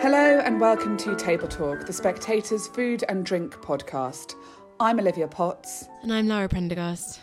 Hello 0.00 0.38
and 0.38 0.60
welcome 0.60 0.96
to 0.98 1.16
Table 1.16 1.48
Talk, 1.48 1.84
the 1.84 1.92
Spectator's 1.92 2.68
food 2.68 3.02
and 3.08 3.26
drink 3.26 3.56
podcast. 3.56 4.36
I'm 4.78 5.00
Olivia 5.00 5.26
Potts. 5.26 5.88
And 6.02 6.12
I'm 6.12 6.28
Laura 6.28 6.48
Prendergast. 6.48 7.20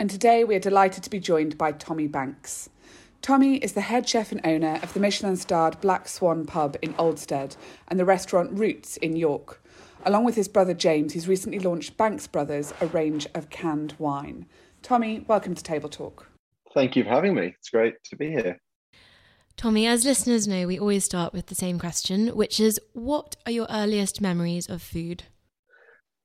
And 0.00 0.10
today 0.10 0.42
we 0.42 0.56
are 0.56 0.60
delighted 0.60 1.04
to 1.04 1.10
be 1.10 1.20
joined 1.20 1.56
by 1.56 1.70
Tommy 1.70 2.08
Banks. 2.08 2.70
Tommy 3.22 3.58
is 3.58 3.74
the 3.74 3.82
head 3.82 4.08
chef 4.08 4.32
and 4.32 4.40
owner 4.44 4.80
of 4.82 4.94
the 4.94 5.00
Michelin 5.00 5.36
starred 5.36 5.80
Black 5.80 6.08
Swan 6.08 6.44
pub 6.44 6.76
in 6.82 6.92
Oldstead 6.98 7.54
and 7.86 8.00
the 8.00 8.04
restaurant 8.04 8.50
Roots 8.58 8.96
in 8.96 9.14
York. 9.14 9.62
Along 10.04 10.24
with 10.24 10.34
his 10.34 10.48
brother 10.48 10.74
James, 10.74 11.12
he's 11.12 11.28
recently 11.28 11.60
launched 11.60 11.96
Banks 11.96 12.26
Brothers, 12.26 12.74
a 12.80 12.88
range 12.88 13.28
of 13.36 13.48
canned 13.48 13.94
wine. 14.00 14.44
Tommy, 14.82 15.24
welcome 15.28 15.54
to 15.54 15.62
Table 15.62 15.88
Talk. 15.88 16.28
Thank 16.74 16.96
you 16.96 17.04
for 17.04 17.10
having 17.10 17.36
me. 17.36 17.54
It's 17.56 17.70
great 17.70 18.02
to 18.06 18.16
be 18.16 18.30
here. 18.30 18.60
Tommy, 19.58 19.88
as 19.88 20.04
listeners 20.04 20.46
know, 20.46 20.68
we 20.68 20.78
always 20.78 21.04
start 21.04 21.32
with 21.32 21.46
the 21.46 21.54
same 21.56 21.80
question, 21.80 22.28
which 22.28 22.60
is 22.60 22.80
what 22.92 23.34
are 23.44 23.50
your 23.50 23.66
earliest 23.68 24.20
memories 24.20 24.68
of 24.68 24.80
food? 24.80 25.24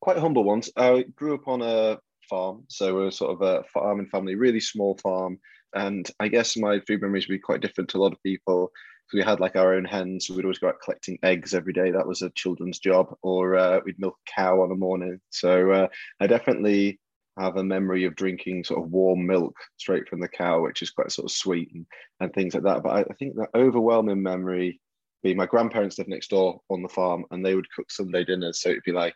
Quite 0.01 0.19
humble 0.19 0.43
ones. 0.43 0.69
I 0.77 1.05
grew 1.15 1.33
up 1.33 1.47
on 1.47 1.63
a 1.63 1.97
farm, 2.29 2.63
so 2.67 2.93
we're 2.93 3.09
sort 3.09 3.31
of 3.31 3.41
a 3.41 3.63
farming 3.73 4.05
family, 4.11 4.35
really 4.35 4.59
small 4.59 4.99
farm. 5.01 5.39
And 5.73 6.07
I 6.19 6.27
guess 6.27 6.55
my 6.55 6.79
food 6.81 7.01
memories 7.01 7.27
would 7.27 7.33
be 7.33 7.39
quite 7.39 7.61
different 7.61 7.89
to 7.89 7.97
a 7.97 8.03
lot 8.03 8.13
of 8.13 8.21
people. 8.21 8.69
So 9.09 9.17
we 9.17 9.23
had 9.23 9.39
like 9.39 9.55
our 9.55 9.73
own 9.73 9.85
hens, 9.85 10.27
so 10.27 10.35
we'd 10.35 10.45
always 10.45 10.59
go 10.59 10.67
out 10.67 10.81
collecting 10.83 11.17
eggs 11.23 11.55
every 11.55 11.73
day. 11.73 11.89
That 11.89 12.07
was 12.07 12.21
a 12.21 12.29
children's 12.35 12.77
job, 12.77 13.15
or 13.23 13.55
uh, 13.55 13.79
we'd 13.83 13.99
milk 13.99 14.15
a 14.27 14.31
cow 14.31 14.61
on 14.61 14.71
a 14.71 14.75
morning. 14.75 15.19
So 15.31 15.71
uh, 15.71 15.87
I 16.19 16.27
definitely 16.27 16.99
have 17.37 17.57
a 17.57 17.63
memory 17.63 18.05
of 18.05 18.15
drinking 18.15 18.63
sort 18.63 18.83
of 18.83 18.91
warm 18.91 19.25
milk 19.25 19.55
straight 19.77 20.07
from 20.07 20.19
the 20.19 20.27
cow, 20.27 20.61
which 20.61 20.81
is 20.81 20.91
quite 20.91 21.11
sort 21.11 21.25
of 21.25 21.35
sweet 21.35 21.71
and, 21.73 21.85
and 22.19 22.33
things 22.33 22.53
like 22.53 22.63
that. 22.63 22.83
But 22.83 22.89
I, 22.89 22.99
I 23.01 23.13
think 23.17 23.35
the 23.35 23.47
overwhelming 23.55 24.21
memory 24.21 24.79
be 25.23 25.33
my 25.33 25.45
grandparents 25.45 25.97
lived 25.97 26.09
next 26.09 26.29
door 26.29 26.59
on 26.69 26.83
the 26.83 26.89
farm 26.89 27.25
and 27.31 27.43
they 27.43 27.55
would 27.55 27.71
cook 27.71 27.89
Sunday 27.89 28.23
dinners. 28.25 28.61
So 28.61 28.69
it'd 28.69 28.83
be 28.83 28.91
like 28.91 29.15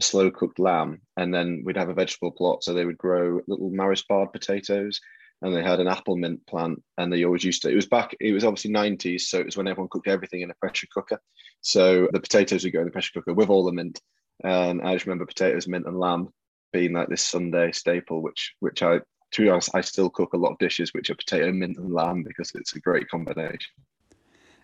slow 0.00 0.30
cooked 0.30 0.58
lamb. 0.58 1.02
And 1.16 1.32
then 1.32 1.62
we'd 1.64 1.76
have 1.76 1.90
a 1.90 1.94
vegetable 1.94 2.32
plot. 2.32 2.64
So 2.64 2.72
they 2.72 2.86
would 2.86 2.98
grow 2.98 3.40
little 3.46 3.70
Maris 3.70 4.02
Bard 4.02 4.32
potatoes 4.32 4.98
and 5.42 5.54
they 5.54 5.62
had 5.62 5.80
an 5.80 5.88
apple 5.88 6.16
mint 6.16 6.44
plant 6.46 6.82
and 6.98 7.12
they 7.12 7.24
always 7.24 7.44
used 7.44 7.62
to, 7.62 7.70
it 7.70 7.76
was 7.76 7.86
back, 7.86 8.16
it 8.20 8.32
was 8.32 8.44
obviously 8.44 8.72
90s. 8.72 9.22
So 9.22 9.38
it 9.38 9.46
was 9.46 9.56
when 9.56 9.68
everyone 9.68 9.90
cooked 9.90 10.08
everything 10.08 10.40
in 10.40 10.50
a 10.50 10.54
pressure 10.54 10.86
cooker. 10.92 11.20
So 11.60 12.08
the 12.12 12.20
potatoes 12.20 12.64
would 12.64 12.72
go 12.72 12.80
in 12.80 12.86
the 12.86 12.90
pressure 12.90 13.12
cooker 13.14 13.34
with 13.34 13.50
all 13.50 13.64
the 13.64 13.72
mint. 13.72 14.00
And 14.42 14.82
I 14.82 14.94
just 14.94 15.06
remember 15.06 15.26
potatoes, 15.26 15.68
mint, 15.68 15.86
and 15.86 15.98
lamb 15.98 16.30
being 16.72 16.92
like 16.92 17.08
this 17.08 17.24
Sunday 17.24 17.72
staple, 17.72 18.22
which 18.22 18.54
which 18.60 18.82
I 18.82 19.00
to 19.32 19.42
be 19.42 19.48
honest, 19.48 19.70
I 19.74 19.80
still 19.80 20.10
cook 20.10 20.34
a 20.34 20.36
lot 20.36 20.52
of 20.52 20.58
dishes 20.58 20.92
which 20.92 21.10
are 21.10 21.14
potato, 21.14 21.50
mint, 21.52 21.78
and 21.78 21.92
lamb 21.92 22.22
because 22.22 22.52
it's 22.54 22.76
a 22.76 22.80
great 22.80 23.08
combination. 23.08 23.72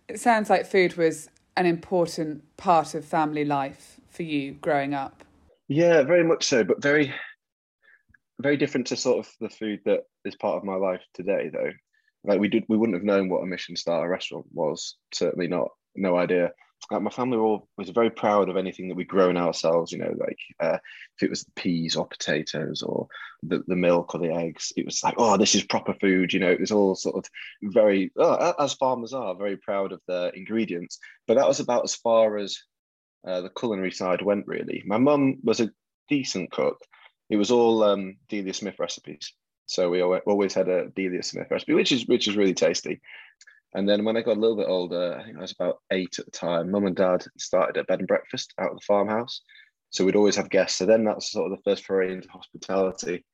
It 0.09 0.20
sounds 0.20 0.50
like 0.50 0.67
food 0.67 0.97
was 0.97 1.31
an 1.56 1.67
important 1.67 2.45
part 2.56 2.95
of 2.95 3.05
family 3.05 3.45
life 3.45 3.98
for 4.09 4.23
you 4.23 4.53
growing 4.53 4.95
up. 4.95 5.25
Yeah, 5.69 6.03
very 6.03 6.25
much 6.25 6.45
so, 6.45 6.65
but 6.65 6.83
very 6.83 7.12
very 8.41 8.56
different 8.56 8.87
to 8.87 8.97
sort 8.97 9.19
of 9.19 9.33
the 9.41 9.50
food 9.50 9.81
that 9.84 10.05
is 10.25 10.37
part 10.37 10.56
of 10.56 10.65
my 10.65 10.77
life 10.77 11.03
today 11.15 11.50
though. 11.53 11.72
Like 12.25 12.41
we 12.41 12.49
did 12.49 12.65
we 12.69 12.77
wouldn't 12.77 12.97
have 12.97 13.05
known 13.05 13.28
what 13.28 13.43
a 13.43 13.47
Michelin 13.47 13.77
star 13.77 14.09
restaurant 14.09 14.47
was, 14.53 14.97
certainly 15.12 15.49
not 15.49 15.69
no 15.97 16.16
idea 16.16 16.53
like 16.91 17.03
my 17.03 17.10
family 17.10 17.37
all 17.37 17.69
was 17.76 17.91
very 17.91 18.10
proud 18.10 18.49
of 18.49 18.56
anything 18.56 18.88
that 18.88 18.94
we'd 18.94 19.09
grown 19.09 19.37
ourselves 19.37 19.93
you 19.93 19.99
know 19.99 20.15
like 20.19 20.38
uh, 20.60 20.78
if 21.16 21.22
it 21.22 21.31
was 21.31 21.44
peas 21.54 21.97
or 21.97 22.06
potatoes 22.06 22.82
or 22.82 23.06
the, 23.43 23.62
the 23.66 23.76
milk 23.76 24.15
or 24.15 24.21
the 24.21 24.32
eggs 24.32 24.72
it 24.76 24.84
was 24.84 25.03
like 25.04 25.15
oh 25.19 25.37
this 25.37 25.54
is 25.54 25.62
proper 25.65 25.94
food 25.94 26.32
you 26.32 26.41
know 26.41 26.50
it 26.50 26.60
was 26.60 26.72
all 26.72 26.94
sort 26.94 27.16
of 27.16 27.25
very 27.62 28.10
oh, 28.16 28.54
as 28.59 28.75
farmers 28.75 29.12
are 29.12 29.34
very 29.34 29.56
proud 29.56 29.93
of 29.93 30.00
their 30.06 30.31
ingredients. 30.31 30.99
But 31.26 31.34
that 31.34 31.49
was 31.49 31.60
about 31.60 31.84
as 31.84 31.94
far 31.94 32.38
as 32.38 32.59
uh, 33.26 33.41
the 33.43 33.50
culinary 33.50 33.93
side 33.93 34.22
went 34.22 34.47
really. 34.47 34.82
My 34.87 34.99
mum 34.99 35.38
was 35.43 35.60
a 35.60 35.70
decent 36.09 36.50
cook. 36.50 36.78
It 37.31 37.37
was 37.37 37.50
all 37.50 37.82
um, 37.82 38.16
delia 38.28 38.55
smith 38.55 38.78
recipes. 38.78 39.32
So 39.66 39.91
we 39.91 40.03
always 40.03 40.55
had 40.55 40.69
a 40.69 40.88
delia 40.88 41.22
smith 41.22 41.49
recipe 41.50 41.75
which 41.75 41.93
is 41.93 42.06
which 42.06 42.26
is 42.28 42.37
really 42.37 42.55
tasty 42.55 43.00
and 43.75 43.89
then 43.89 44.05
when 44.05 44.17
I 44.17 44.23
got 44.23 44.37
a 44.37 44.41
little 44.41 44.56
bit 44.56 44.69
older, 44.69 45.19
I 45.19 45.25
think 45.25 45.37
I 45.37 45.41
was 45.41 45.53
about 45.53 45.79
eight 45.93 46.19
at 46.19 46.25
the 46.25 46.31
time, 46.31 46.71
mum 46.71 46.87
and 46.87 46.97
dad 46.97 47.25
started 47.39 47.77
a 47.77 47.84
bed 47.84 47.99
and 48.01 48.09
breakfast 48.09 48.55
out 48.59 48.71
of 48.71 48.77
the 48.77 48.84
farmhouse. 48.87 49.43
So 49.91 50.05
we'd 50.05 50.17
always 50.17 50.37
have 50.37 50.51
guests. 50.51 50.79
So 50.79 50.87
then 50.87 51.05
that's 51.05 51.33
sort 51.33 51.51
of 51.51 51.59
the 51.59 51.62
first 51.71 51.84
foray 51.84 52.12
into 52.12 52.29
hospitality. 52.29 53.25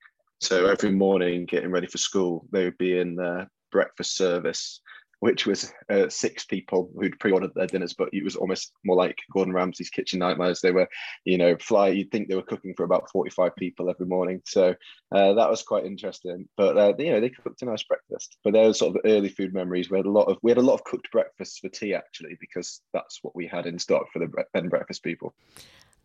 So 0.41 0.67
every 0.67 0.91
morning, 0.91 1.47
getting 1.47 1.71
ready 1.71 1.87
for 1.87 1.99
school, 1.99 2.47
they 2.53 2.65
would 2.65 2.78
be 2.78 2.99
in 2.99 3.17
the 3.17 3.49
breakfast 3.71 4.17
service 4.17 4.81
which 5.20 5.47
was 5.47 5.72
uh, 5.91 6.08
six 6.08 6.44
people 6.44 6.91
who'd 6.98 7.19
pre-ordered 7.19 7.52
their 7.54 7.66
dinners, 7.66 7.94
but 7.94 8.08
it 8.12 8.25
was 8.25 8.36
almost 8.36 8.72
more 8.84 8.97
like 8.97 9.19
Gordon 9.32 9.54
Ramsay's 9.54 9.91
kitchen 9.91 10.19
nightmares. 10.19 10.60
They 10.60 10.72
were, 10.72 10.88
you 11.25 11.38
know, 11.38 11.56
fly. 11.58 11.88
You'd 11.88 12.10
think 12.10 12.28
they 12.28 12.34
were 12.34 12.42
cooking 12.42 12.75
for 12.76 12.84
about 12.84 13.10
forty-five 13.10 13.56
people 13.56 13.91
every 13.91 14.06
morning, 14.06 14.42
so 14.44 14.74
uh, 15.14 15.32
that 15.34 15.50
was 15.50 15.62
quite 15.62 15.84
interesting. 15.86 16.48
But 16.56 16.76
uh, 16.76 16.94
you 16.98 17.12
know, 17.12 17.20
they 17.20 17.30
cooked 17.30 17.62
a 17.62 17.66
nice 17.66 17.82
breakfast. 17.82 18.36
But 18.44 18.53
there 18.53 18.66
was 18.66 18.78
sort 18.78 18.97
of 18.97 19.03
early 19.04 19.28
food 19.28 19.54
memories. 19.54 19.91
We 19.91 19.98
had 19.98 20.06
a 20.06 20.10
lot 20.10 20.28
of 20.28 20.38
we 20.42 20.50
had 20.50 20.58
a 20.58 20.62
lot 20.62 20.74
of 20.74 20.84
cooked 20.84 21.10
breakfasts 21.10 21.58
for 21.58 21.69
tea 21.69 21.94
actually, 21.94 22.36
because 22.41 22.80
that's 22.92 23.20
what 23.22 23.34
we 23.34 23.47
had 23.47 23.66
in 23.66 23.78
stock 23.78 24.06
for 24.12 24.19
the 24.19 24.26
bed 24.26 24.47
and 24.54 24.70
breakfast 24.70 25.03
people. 25.03 25.34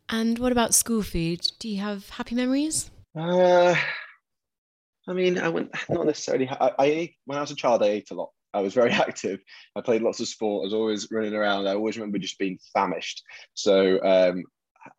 And 0.09 0.39
what 0.39 0.51
about 0.51 0.73
school 0.73 1.03
food? 1.03 1.47
Do 1.59 1.69
you 1.69 1.81
have 1.81 2.09
happy 2.09 2.35
memories? 2.35 2.89
Uh, 3.15 3.75
I 5.07 5.13
mean, 5.13 5.37
I 5.37 5.49
went 5.49 5.71
not 5.89 6.05
necessarily. 6.05 6.49
I, 6.49 6.71
I 6.79 6.85
ate 6.85 7.15
when 7.25 7.37
I 7.37 7.41
was 7.41 7.51
a 7.51 7.55
child. 7.55 7.83
I 7.83 7.87
ate 7.87 8.11
a 8.11 8.15
lot. 8.15 8.31
I 8.53 8.61
was 8.61 8.73
very 8.73 8.91
active. 9.07 9.39
I 9.75 9.81
played 9.81 10.01
lots 10.01 10.19
of 10.19 10.27
sport. 10.27 10.63
I 10.63 10.65
was 10.65 10.73
always 10.73 11.07
running 11.11 11.33
around. 11.33 11.67
I 11.67 11.73
always 11.73 11.97
remember 11.97 12.19
just 12.19 12.39
being 12.39 12.59
famished. 12.73 13.23
So 13.53 14.01
um, 14.03 14.43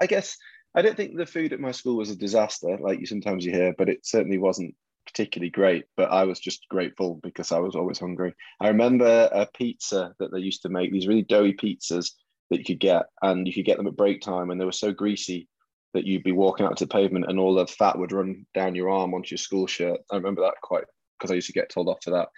I 0.01 0.07
guess 0.07 0.37
I 0.75 0.83
don't 0.83 0.97
think 0.97 1.17
the 1.17 1.27
food 1.27 1.53
at 1.53 1.61
my 1.61 1.73
school 1.73 1.97
was 1.97 2.11
a 2.11 2.17
disaster, 2.17 2.79
like 2.79 3.01
you 3.01 3.07
sometimes 3.07 3.45
you 3.45 3.53
hear, 3.53 3.75
but 3.77 3.89
it 3.89 4.07
certainly 4.07 4.39
wasn't 4.39 4.75
particularly 5.07 5.51
great. 5.51 5.85
But 5.97 6.13
I 6.13 6.25
was 6.25 6.39
just 6.39 6.69
grateful 6.69 7.19
because 7.23 7.53
I 7.53 7.59
was 7.59 7.75
always 7.75 7.99
hungry. 7.99 8.35
I 8.61 8.69
remember 8.69 9.29
a 9.33 9.47
pizza 9.55 10.15
that 10.19 10.33
they 10.33 10.39
used 10.39 10.63
to 10.63 10.69
make 10.69 10.93
these 10.93 11.09
really 11.09 11.23
doughy 11.23 11.55
pizzas 11.55 12.13
that 12.51 12.59
you 12.59 12.65
could 12.65 12.81
get, 12.81 13.07
and 13.23 13.47
you 13.47 13.53
could 13.53 13.65
get 13.65 13.77
them 13.77 13.87
at 13.87 13.97
break 13.97 14.21
time, 14.21 14.51
and 14.51 14.61
they 14.61 14.65
were 14.65 14.73
so 14.73 14.93
greasy 14.93 15.49
that 15.95 16.07
you'd 16.07 16.23
be 16.23 16.33
walking 16.33 16.67
out 16.67 16.77
to 16.77 16.85
the 16.85 16.93
pavement 16.93 17.27
and 17.29 17.39
all 17.39 17.55
the 17.55 17.67
fat 17.67 17.99
would 17.99 18.13
run 18.13 18.47
down 18.55 18.77
your 18.77 18.91
arm 18.91 19.13
onto 19.13 19.33
your 19.33 19.39
school 19.39 19.67
shirt. 19.67 19.99
I 20.13 20.17
remember 20.17 20.43
that 20.43 20.55
quite 20.63 20.85
because 21.19 21.31
I 21.31 21.35
used 21.35 21.49
to 21.49 21.53
get 21.53 21.69
told 21.69 21.89
off 21.89 21.99
for 22.03 22.11
that 22.11 22.29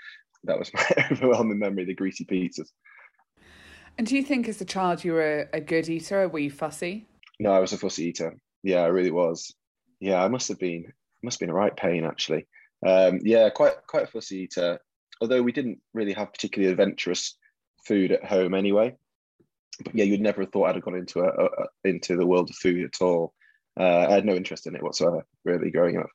that 0.45 0.59
was 0.59 0.73
my 0.75 0.87
overwhelming 1.11 1.59
memory 1.59 1.85
the 1.85 1.95
greasy 1.95 2.25
pizzas. 2.25 2.69
And 3.99 4.07
do 4.07 4.17
you 4.17 4.23
think 4.23 4.49
as 4.49 4.61
a 4.61 4.65
child 4.65 5.05
you 5.05 5.13
were 5.13 5.49
a, 5.53 5.59
a 5.59 5.61
good 5.61 5.89
eater 5.89 6.23
or 6.23 6.29
were 6.29 6.39
you 6.39 6.51
fussy? 6.51 7.07
No 7.39 7.53
i 7.53 7.59
was 7.59 7.73
a 7.73 7.79
fussy 7.79 8.07
eater. 8.07 8.37
Yeah 8.63 8.81
i 8.81 8.87
really 8.87 9.11
was. 9.11 9.55
Yeah 10.01 10.23
i 10.23 10.29
must 10.29 10.49
have 10.49 10.59
been 10.59 10.93
must 11.23 11.37
have 11.37 11.47
been 11.47 11.55
a 11.55 11.59
right 11.59 11.77
pain 11.77 12.05
actually. 12.05 12.47
Um, 12.87 13.21
yeah 13.23 13.49
quite 13.51 13.75
quite 13.87 14.05
a 14.05 14.09
fussy 14.09 14.39
eater 14.39 14.79
although 15.21 15.43
we 15.43 15.53
didn't 15.53 15.79
really 15.95 16.15
have 16.15 16.33
particularly 16.33 16.73
adventurous 16.73 17.37
food 17.87 18.13
at 18.13 18.25
home 18.25 18.55
anyway. 18.55 18.97
But 19.85 19.95
yeah 19.95 20.05
you'd 20.05 20.21
never 20.21 20.43
have 20.43 20.53
thought 20.53 20.69
i'd 20.69 20.77
have 20.77 20.85
gone 20.85 20.97
into 20.97 21.21
a, 21.21 21.29
a 21.29 21.89
into 21.89 22.17
the 22.17 22.27
world 22.27 22.51
of 22.51 22.57
food 22.57 22.85
at 22.85 23.03
all. 23.05 23.35
Uh, 23.79 24.07
i 24.09 24.13
had 24.13 24.27
no 24.27 24.35
interest 24.35 24.67
in 24.67 24.75
it 24.75 24.83
whatsoever 24.83 25.25
really 25.45 25.71
growing 25.71 25.99
up. 25.99 26.09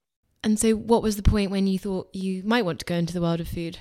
And 0.44 0.60
so 0.60 0.74
what 0.74 1.02
was 1.04 1.16
the 1.16 1.24
point 1.24 1.52
when 1.52 1.68
you 1.68 1.80
thought 1.80 2.10
you 2.14 2.44
might 2.44 2.66
want 2.66 2.80
to 2.80 2.86
go 2.86 2.96
into 2.96 3.14
the 3.14 3.22
world 3.22 3.40
of 3.40 3.48
food 3.48 3.80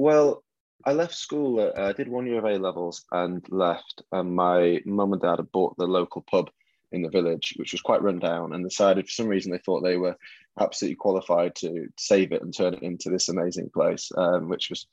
well, 0.00 0.42
I 0.86 0.94
left 0.94 1.14
school. 1.14 1.60
Uh, 1.60 1.78
I 1.78 1.92
did 1.92 2.08
one 2.08 2.26
year 2.26 2.38
of 2.38 2.44
A 2.46 2.58
levels 2.58 3.04
and 3.12 3.44
left. 3.50 4.02
And 4.12 4.34
my 4.34 4.80
mum 4.86 5.12
and 5.12 5.20
dad 5.20 5.36
had 5.36 5.52
bought 5.52 5.76
the 5.76 5.86
local 5.86 6.22
pub 6.22 6.48
in 6.90 7.02
the 7.02 7.10
village, 7.10 7.52
which 7.56 7.72
was 7.72 7.82
quite 7.82 8.02
run 8.02 8.18
down, 8.18 8.54
and 8.54 8.64
decided 8.64 9.04
for 9.04 9.12
some 9.12 9.28
reason 9.28 9.52
they 9.52 9.58
thought 9.58 9.82
they 9.82 9.98
were 9.98 10.16
absolutely 10.58 10.96
qualified 10.96 11.54
to 11.56 11.86
save 11.98 12.32
it 12.32 12.40
and 12.42 12.56
turn 12.56 12.72
it 12.72 12.82
into 12.82 13.10
this 13.10 13.28
amazing 13.28 13.68
place, 13.74 14.10
um, 14.16 14.48
which 14.48 14.70
was 14.70 14.86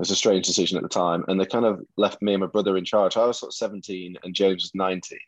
was 0.00 0.10
a 0.10 0.16
strange 0.16 0.46
decision 0.46 0.76
at 0.76 0.82
the 0.82 0.88
time. 0.88 1.24
And 1.28 1.40
they 1.40 1.46
kind 1.46 1.64
of 1.64 1.80
left 1.96 2.20
me 2.20 2.34
and 2.34 2.40
my 2.40 2.46
brother 2.48 2.76
in 2.76 2.84
charge. 2.84 3.16
I 3.16 3.26
was 3.26 3.38
sort 3.38 3.50
of 3.50 3.54
17 3.54 4.16
and 4.22 4.34
James 4.34 4.62
was 4.64 4.74
19 4.74 5.18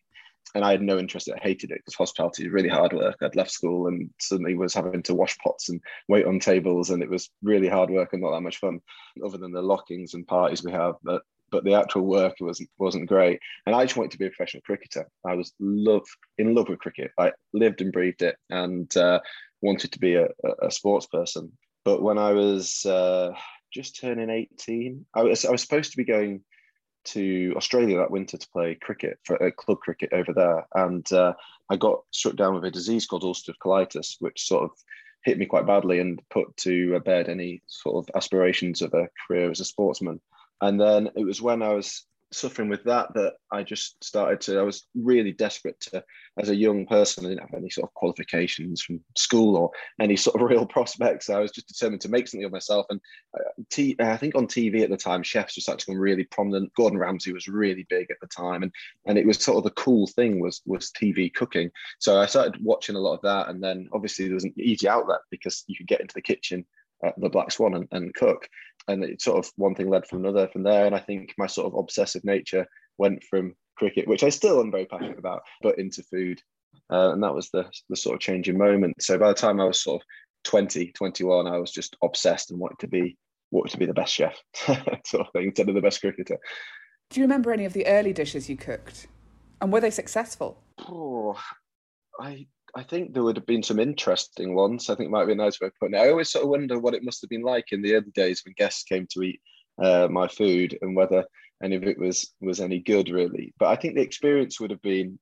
and 0.55 0.65
I 0.65 0.73
had 0.73 0.83
no 0.83 0.99
interest. 0.99 1.31
I 1.35 1.39
hated 1.41 1.71
it 1.71 1.79
because 1.79 1.95
hospitality 1.95 2.45
is 2.45 2.53
really 2.53 2.69
hard 2.69 2.93
work. 2.93 3.17
I'd 3.23 3.37
left 3.37 3.51
school 3.51 3.87
and 3.87 4.11
suddenly 4.21 4.55
was 4.55 4.75
having 4.75 5.03
to 5.05 5.15
wash 5.15 5.37
pots 5.39 5.69
and 5.69 5.81
wait 6.09 6.27
on 6.27 6.41
tables, 6.41 6.91
and 6.91 7.03
it 7.03 7.11
was 7.11 7.31
really 7.43 7.69
hard 7.69 7.91
work 7.91 8.13
and 8.13 8.23
not 8.23 8.33
that 8.33 8.43
much 8.43 8.59
fun, 8.59 8.81
other 9.25 9.39
than 9.39 9.53
the 9.53 9.63
lockings 9.63 10.15
and 10.15 10.27
parties 10.27 10.65
we 10.65 10.73
have. 10.73 10.95
But 11.03 11.23
but 11.51 11.65
the 11.65 11.75
actual 11.75 12.07
work 12.07 12.37
wasn't 12.41 12.71
wasn't 12.79 13.09
great. 13.09 13.41
And 13.67 13.75
I 13.75 13.85
just 13.85 13.97
wanted 13.97 14.13
to 14.13 14.19
be 14.19 14.27
a 14.27 14.31
professional 14.31 14.63
cricketer. 14.63 15.09
I 15.27 15.35
was 15.35 15.53
love 15.59 16.07
in 16.39 16.55
love 16.55 16.69
with 16.69 16.79
cricket. 16.79 17.11
I 17.19 17.33
lived 17.53 17.81
and 17.81 17.93
breathed 17.93 18.23
it, 18.23 18.37
and 18.49 18.95
uh, 18.97 19.21
wanted 19.61 19.93
to 19.93 19.99
be 19.99 20.15
a, 20.15 20.29
a, 20.63 20.71
sports 20.71 21.07
person. 21.07 21.53
But 21.85 22.03
when 22.03 22.19
I 22.19 22.33
was 22.33 22.85
uh, 22.87 23.33
just 23.73 24.01
turning 24.01 24.31
eighteen, 24.31 25.07
I 25.15 25.23
was 25.23 25.45
I 25.45 25.51
was 25.51 25.63
supposed 25.63 25.91
to 25.93 25.97
be 25.97 26.05
going 26.05 26.43
to 27.05 27.55
Australia 27.57 27.99
that 27.99 28.11
winter 28.11 28.37
to 28.37 28.49
play 28.49 28.75
cricket 28.75 29.19
for 29.25 29.43
uh, 29.43 29.51
club 29.51 29.81
cricket 29.81 30.13
over 30.13 30.33
there, 30.33 30.67
and 30.75 31.11
uh, 31.13 31.33
I 31.71 31.77
got 31.77 32.03
struck 32.11 32.37
down 32.37 32.55
with 32.55 32.65
a 32.65 32.71
disease 32.71 33.07
called 33.07 33.23
ulcerative 33.23 33.59
colitis, 33.65 34.17
which 34.21 34.47
sort 34.47 34.65
of 34.65 34.71
hit 35.25 35.39
me 35.39 35.47
quite 35.47 35.67
badly 35.67 36.01
and 36.01 36.21
put 36.31 36.57
to 36.59 36.99
bed 37.01 37.29
any 37.29 37.63
sort 37.67 37.97
of 37.97 38.17
aspirations 38.17 38.83
of 38.83 38.95
a 38.95 39.09
career 39.27 39.51
as 39.51 39.61
a 39.61 39.65
sportsman. 39.65 40.21
And 40.61 40.81
then 40.81 41.11
it 41.17 41.25
was 41.25 41.43
when 41.43 41.63
I 41.63 41.75
was 41.75 42.05
suffering 42.33 42.69
with 42.69 42.85
that 42.85 43.13
that 43.15 43.35
I 43.51 43.63
just 43.63 44.03
started 44.03 44.41
to. 44.43 44.59
I 44.59 44.63
was 44.63 44.87
really 44.95 45.33
desperate 45.33 45.81
to, 45.81 46.05
as 46.39 46.49
a 46.49 46.55
young 46.55 46.87
person, 46.87 47.27
I 47.27 47.31
didn't 47.31 47.43
have 47.43 47.59
any 47.59 47.71
sort 47.71 47.89
of 47.89 47.95
qualifications 47.95 48.83
from 48.83 49.01
school 49.17 49.57
or 49.57 49.71
any 50.01 50.17
sort 50.17 50.41
of 50.41 50.43
real 50.49 50.67
prospects. 50.67 51.29
I 51.29 51.41
was 51.41 51.53
just 51.53 51.69
determined 51.69 52.03
to 52.03 52.09
make 52.09 52.29
something 52.29 52.45
of 52.45 52.53
myself. 52.53 52.87
And 52.91 53.01
uh, 53.35 53.63
t- 53.71 53.97
I 54.01 54.17
think 54.17 54.35
on 54.35 54.47
TV 54.47 54.83
at 54.83 54.91
the 54.91 54.97
time, 54.97 55.23
chefs 55.23 55.57
were 55.57 55.63
starting 55.63 55.81
to 55.81 55.87
become 55.87 56.01
really 56.01 56.25
prominent. 56.25 56.73
Gordon 56.75 56.99
Ramsay 56.99 57.33
was 57.33 57.49
really 57.49 57.87
big 57.89 58.11
at 58.11 58.19
the 58.21 58.29
time, 58.29 58.63
and 58.63 58.73
and 59.07 59.19
it 59.19 59.27
was 59.27 59.39
sort 59.39 59.59
of 59.59 59.65
the 59.65 59.71
cool 59.71 60.07
thing 60.07 60.41
was 60.41 60.63
was 60.67 60.93
TV 60.93 61.33
cooking. 61.33 61.71
So 61.99 62.21
I 62.21 62.27
started 62.27 62.63
watching 62.63 62.97
a 62.97 63.01
lot 63.01 63.15
of 63.15 63.23
that, 63.23 63.49
and 63.49 63.63
then 63.63 63.89
obviously 63.93 64.27
there 64.27 64.35
was 64.35 64.45
an 64.45 64.55
easy 64.59 64.89
outlet 64.89 65.21
because 65.31 65.65
you 65.67 65.77
could 65.77 65.89
get 65.89 66.01
into 66.01 66.15
the 66.15 66.23
kitchen 66.23 66.65
at 67.03 67.19
the 67.19 67.29
Black 67.29 67.51
Swan 67.51 67.75
and, 67.75 67.89
and 67.93 68.15
cook 68.15 68.49
and 68.89 69.05
it 69.05 69.23
sort 69.23 69.45
of 69.45 69.51
one 69.57 69.75
thing 69.75 69.89
led 69.89 70.07
from 70.07 70.21
another 70.21 70.49
from 70.49 70.63
there. 70.63 70.87
And 70.87 70.95
I 70.95 71.01
think 71.01 71.35
my 71.39 71.47
sort 71.47 71.67
of 71.67 71.79
obsessive 71.79 72.25
nature 72.25 72.67
went 72.99 73.23
from 73.25 73.55
cricket, 73.77 74.09
which 74.09 74.23
I 74.23 74.29
still 74.29 74.61
am 74.61 74.71
very 74.71 74.87
passionate 74.87 75.19
about, 75.19 75.43
but 75.63 75.79
into 75.79 76.03
food. 76.05 76.41
Uh, 76.91 77.13
and 77.13 77.23
that 77.23 77.35
was 77.35 77.51
the, 77.51 77.67
the 77.89 77.97
sort 77.97 78.15
of 78.15 78.21
changing 78.21 78.59
moment. 78.59 79.01
So 79.01 79.19
by 79.19 79.29
the 79.29 79.35
time 79.35 79.61
I 79.61 79.65
was 79.65 79.83
sort 79.83 80.03
of 80.03 80.07
20, 80.45 80.93
21, 80.93 81.47
I 81.47 81.59
was 81.59 81.71
just 81.71 81.97
obsessed 82.03 82.51
and 82.51 82.61
wanted 82.61 82.79
to 82.81 82.89
be 82.89 83.17
wanted 83.53 83.73
to 83.73 83.79
be 83.79 83.87
the 83.87 83.95
best 83.95 84.15
chef, 84.15 84.37
sort 85.07 85.27
of 85.27 85.33
thing, 85.33 85.47
instead 85.47 85.69
of 85.69 85.75
the 85.75 85.81
best 85.81 86.01
cricketer. 86.01 86.39
Do 87.11 87.21
you 87.21 87.25
remember 87.25 87.53
any 87.53 87.65
of 87.65 87.73
the 87.73 87.85
early 87.87 88.13
dishes 88.13 88.49
you 88.49 88.57
cooked? 88.57 89.09
And 89.61 89.73
were 89.73 89.81
they 89.81 89.91
successful? 89.91 90.63
Oh, 90.79 91.37
I 92.21 92.47
I 92.75 92.83
think 92.83 93.13
there 93.13 93.23
would 93.23 93.37
have 93.37 93.47
been 93.47 93.63
some 93.63 93.79
interesting 93.79 94.55
ones. 94.55 94.89
I 94.89 94.95
think 94.95 95.09
it 95.09 95.11
might 95.11 95.27
be 95.27 95.33
a 95.33 95.37
nice 95.37 95.61
way 95.61 95.69
of 95.69 95.77
putting 95.79 95.95
it. 95.95 96.03
I 96.03 96.11
always 96.11 96.31
sort 96.31 96.45
of 96.45 96.51
wonder 96.51 96.79
what 96.79 96.95
it 96.95 97.05
must 97.05 97.21
have 97.23 97.31
been 97.31 97.43
like 97.43 97.73
in 97.73 97.83
the 97.83 97.95
early 97.95 98.11
days 98.15 98.43
when 98.45 98.55
guests 98.57 98.85
came 98.85 99.07
to 99.11 99.23
eat 99.23 99.41
uh, 99.83 100.09
my 100.11 100.29
food 100.29 100.79
and 100.83 100.95
whether 100.95 101.25
any 101.63 101.77
of 101.77 101.85
it 101.85 101.99
was 101.99 102.33
was 102.41 102.61
any 102.61 102.79
good 102.79 103.09
really. 103.09 103.55
But 103.59 103.69
I 103.69 103.77
think 103.77 103.95
the 103.95 104.03
experience 104.03 104.61
would 104.61 104.71
have 104.71 104.83
been 104.83 105.19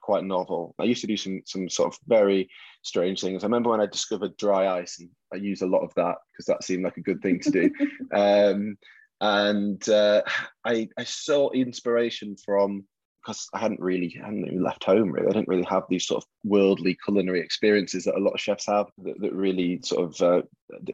quite 0.00 0.24
novel. 0.24 0.74
I 0.78 0.84
used 0.84 1.00
to 1.02 1.06
do 1.06 1.16
some 1.16 1.42
some 1.44 1.68
sort 1.68 1.92
of 1.92 1.98
very 2.06 2.48
strange 2.82 3.20
things. 3.20 3.42
I 3.42 3.46
remember 3.46 3.70
when 3.70 3.80
I 3.80 3.86
discovered 3.86 4.36
dry 4.36 4.78
ice, 4.80 4.98
and 4.98 5.08
I 5.32 5.36
used 5.36 5.62
a 5.62 5.66
lot 5.66 5.82
of 5.82 5.94
that 5.94 6.16
because 6.32 6.46
that 6.46 6.64
seemed 6.64 6.84
like 6.84 6.96
a 6.96 7.02
good 7.02 7.22
thing 7.22 7.40
to 7.40 7.50
do. 7.50 7.70
um, 8.14 8.76
and 9.20 9.88
uh, 9.88 10.22
I 10.64 10.88
I 10.98 11.04
saw 11.04 11.50
inspiration 11.50 12.36
from 12.44 12.84
because 13.26 13.48
I 13.52 13.58
hadn't 13.58 13.80
really 13.80 14.08
hadn't 14.08 14.46
even 14.46 14.62
left 14.62 14.84
home 14.84 15.10
really. 15.10 15.26
I 15.26 15.32
didn't 15.32 15.48
really 15.48 15.66
have 15.68 15.82
these 15.88 16.06
sort 16.06 16.22
of 16.22 16.28
worldly 16.44 16.96
culinary 17.04 17.40
experiences 17.40 18.04
that 18.04 18.14
a 18.14 18.20
lot 18.20 18.34
of 18.34 18.40
chefs 18.40 18.66
have 18.66 18.86
that, 19.02 19.20
that 19.20 19.32
really 19.32 19.80
sort 19.82 20.04
of 20.04 20.22
uh, 20.22 20.42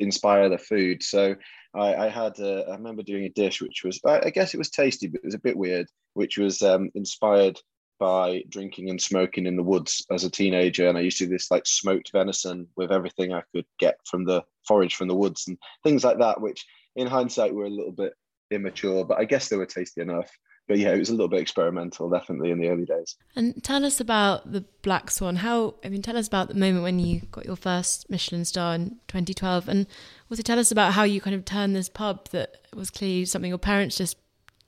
inspire 0.00 0.48
their 0.48 0.58
food. 0.58 1.02
So 1.02 1.36
I, 1.74 1.94
I 1.94 2.08
had 2.08 2.38
a, 2.38 2.64
I 2.68 2.72
remember 2.72 3.02
doing 3.02 3.24
a 3.24 3.28
dish 3.28 3.60
which 3.60 3.82
was 3.84 4.00
I, 4.06 4.20
I, 4.26 4.30
guess 4.30 4.54
it 4.54 4.58
was 4.58 4.70
tasty, 4.70 5.08
but 5.08 5.20
it 5.22 5.26
was 5.26 5.34
a 5.34 5.40
bit 5.40 5.56
weird, 5.56 5.88
which 6.14 6.38
was 6.38 6.62
um, 6.62 6.90
inspired 6.94 7.60
by 8.00 8.44
drinking 8.48 8.88
and 8.88 9.00
smoking 9.00 9.44
in 9.44 9.56
the 9.56 9.62
woods 9.62 10.04
as 10.10 10.24
a 10.24 10.30
teenager. 10.30 10.88
And 10.88 10.96
I 10.96 11.02
used 11.02 11.18
to 11.18 11.26
do 11.26 11.32
this 11.32 11.50
like 11.50 11.66
smoked 11.66 12.12
venison 12.12 12.66
with 12.76 12.90
everything 12.90 13.34
I 13.34 13.42
could 13.54 13.66
get 13.78 13.96
from 14.06 14.24
the 14.24 14.42
forage 14.66 14.94
from 14.94 15.08
the 15.08 15.14
woods 15.14 15.48
and 15.48 15.58
things 15.84 16.02
like 16.02 16.18
that, 16.18 16.40
which 16.40 16.64
in 16.96 17.06
hindsight 17.06 17.54
were 17.54 17.66
a 17.66 17.70
little 17.70 17.92
bit 17.92 18.14
immature, 18.50 19.04
but 19.04 19.18
I 19.18 19.24
guess 19.26 19.48
they 19.48 19.56
were 19.56 19.66
tasty 19.66 20.00
enough 20.00 20.30
but 20.68 20.78
yeah, 20.78 20.92
it 20.92 20.98
was 20.98 21.10
a 21.10 21.12
little 21.12 21.28
bit 21.28 21.40
experimental, 21.40 22.08
definitely 22.08 22.50
in 22.50 22.58
the 22.58 22.68
early 22.68 22.84
days. 22.84 23.16
And 23.34 23.62
tell 23.62 23.84
us 23.84 24.00
about 24.00 24.52
the 24.52 24.64
Black 24.82 25.10
Swan. 25.10 25.36
How 25.36 25.74
I 25.84 25.88
mean, 25.88 26.02
tell 26.02 26.16
us 26.16 26.28
about 26.28 26.48
the 26.48 26.54
moment 26.54 26.82
when 26.82 26.98
you 26.98 27.22
got 27.30 27.44
your 27.44 27.56
first 27.56 28.08
Michelin 28.08 28.44
star 28.44 28.74
in 28.74 28.96
2012, 29.08 29.68
and 29.68 29.86
also 30.30 30.42
tell 30.42 30.58
us 30.58 30.70
about 30.70 30.92
how 30.92 31.02
you 31.02 31.20
kind 31.20 31.34
of 31.34 31.44
turned 31.44 31.74
this 31.74 31.88
pub 31.88 32.28
that 32.30 32.66
was 32.74 32.90
clearly 32.90 33.24
something 33.24 33.48
your 33.48 33.58
parents 33.58 33.96
just 33.96 34.16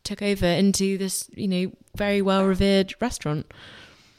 took 0.02 0.20
over 0.20 0.46
into 0.46 0.98
this, 0.98 1.28
you 1.34 1.48
know, 1.48 1.72
very 1.96 2.22
well 2.22 2.44
revered 2.44 2.94
restaurant. 3.00 3.52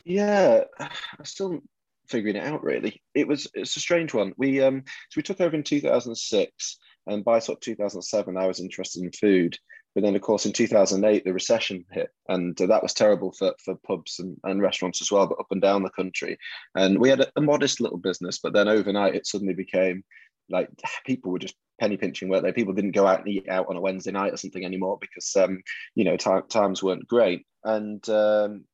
Yeah, 0.04 0.64
I'm 0.80 1.26
still 1.26 1.62
figuring 2.08 2.36
it 2.36 2.46
out. 2.46 2.64
Really, 2.64 3.02
it 3.14 3.28
was 3.28 3.48
it's 3.54 3.76
a 3.78 3.82
strange 3.82 4.14
one. 4.14 4.34
We 4.38 4.62
um 4.62 4.84
so 5.10 5.18
we 5.18 5.24
took 5.24 5.42
over 5.42 5.56
in 5.56 5.64
2006, 5.64 6.78
and 7.08 7.24
by 7.24 7.40
sort 7.40 7.58
of 7.58 7.62
2007, 7.62 8.38
I 8.38 8.48
was 8.48 8.60
interested 8.60 9.04
in 9.04 9.12
food. 9.12 9.58
But 9.96 10.04
then, 10.04 10.16
of 10.16 10.22
course, 10.22 10.46
in 10.46 10.52
2008, 10.52 11.24
the 11.24 11.34
recession 11.34 11.86
hit, 11.92 12.10
and 12.28 12.60
uh, 12.62 12.68
that 12.68 12.84
was 12.84 12.94
terrible 12.94 13.32
for, 13.32 13.54
for 13.64 13.76
pubs 13.88 14.20
and, 14.20 14.38
and 14.44 14.62
restaurants 14.62 15.02
as 15.02 15.10
well, 15.10 15.26
but 15.26 15.40
up 15.40 15.48
and 15.52 15.62
down 15.62 15.84
the 15.84 15.90
country. 15.90 16.38
And 16.76 17.00
we 17.00 17.10
had 17.10 17.22
a, 17.22 17.32
a 17.38 17.42
modest 17.42 17.80
little 17.80 17.98
business, 17.98 18.40
but 18.44 18.52
then 18.52 18.68
overnight, 18.68 19.16
it 19.16 19.26
suddenly 19.26 19.54
became 19.54 20.04
like 20.50 20.70
people 21.06 21.32
were 21.32 21.40
just 21.40 21.56
penny 21.80 21.96
pinching, 21.96 22.28
weren't 22.28 22.44
they? 22.44 22.52
People 22.52 22.74
didn't 22.74 22.92
go 22.92 23.08
out 23.08 23.20
and 23.20 23.30
eat 23.30 23.48
out 23.50 23.68
on 23.70 23.78
a 23.78 23.82
Wednesday 23.82 24.12
night 24.12 24.34
or 24.34 24.38
something 24.38 24.66
anymore 24.66 24.98
because, 25.00 25.34
um, 25.38 25.62
you 25.96 26.04
know, 26.04 26.18
times 26.18 26.84
weren't 26.84 27.08
great. 27.08 27.46
And 27.64 28.08
um, 28.10 28.66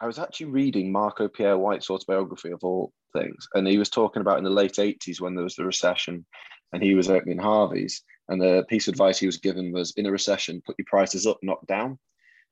I 0.00 0.06
was 0.06 0.18
actually 0.18 0.46
reading 0.46 0.92
Marco 0.92 1.28
Pierre 1.28 1.58
White's 1.58 1.90
autobiography 1.90 2.50
of 2.50 2.60
all 2.62 2.92
things, 3.14 3.48
and 3.54 3.66
he 3.66 3.78
was 3.78 3.88
talking 3.88 4.20
about 4.20 4.38
in 4.38 4.44
the 4.44 4.50
late 4.50 4.74
80s 4.74 5.20
when 5.20 5.34
there 5.34 5.44
was 5.44 5.56
the 5.56 5.64
recession 5.64 6.26
and 6.72 6.82
he 6.82 6.94
was 6.94 7.08
opening 7.08 7.38
Harvey's 7.38 8.02
and 8.28 8.40
the 8.40 8.64
piece 8.68 8.88
of 8.88 8.92
advice 8.92 9.18
he 9.18 9.26
was 9.26 9.38
given 9.38 9.72
was 9.72 9.92
in 9.96 10.06
a 10.06 10.10
recession, 10.10 10.62
put 10.64 10.76
your 10.78 10.86
prices 10.86 11.26
up, 11.26 11.38
not 11.42 11.66
down. 11.66 11.98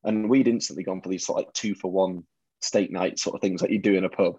And 0.05 0.31
we'd 0.31 0.49
instantly 0.49 0.85
gone 0.85 1.03
for 1.03 1.09
these 1.09 1.27
sort 1.27 1.39
like 1.39 1.53
two 1.53 1.75
for 1.75 1.91
one 1.91 2.25
steak 2.61 2.91
night 2.91 3.19
sort 3.19 3.35
of 3.35 3.41
things 3.41 3.61
that 3.61 3.71
you 3.71 3.79
do 3.79 3.95
in 3.95 4.05
a 4.05 4.09
pub. 4.09 4.39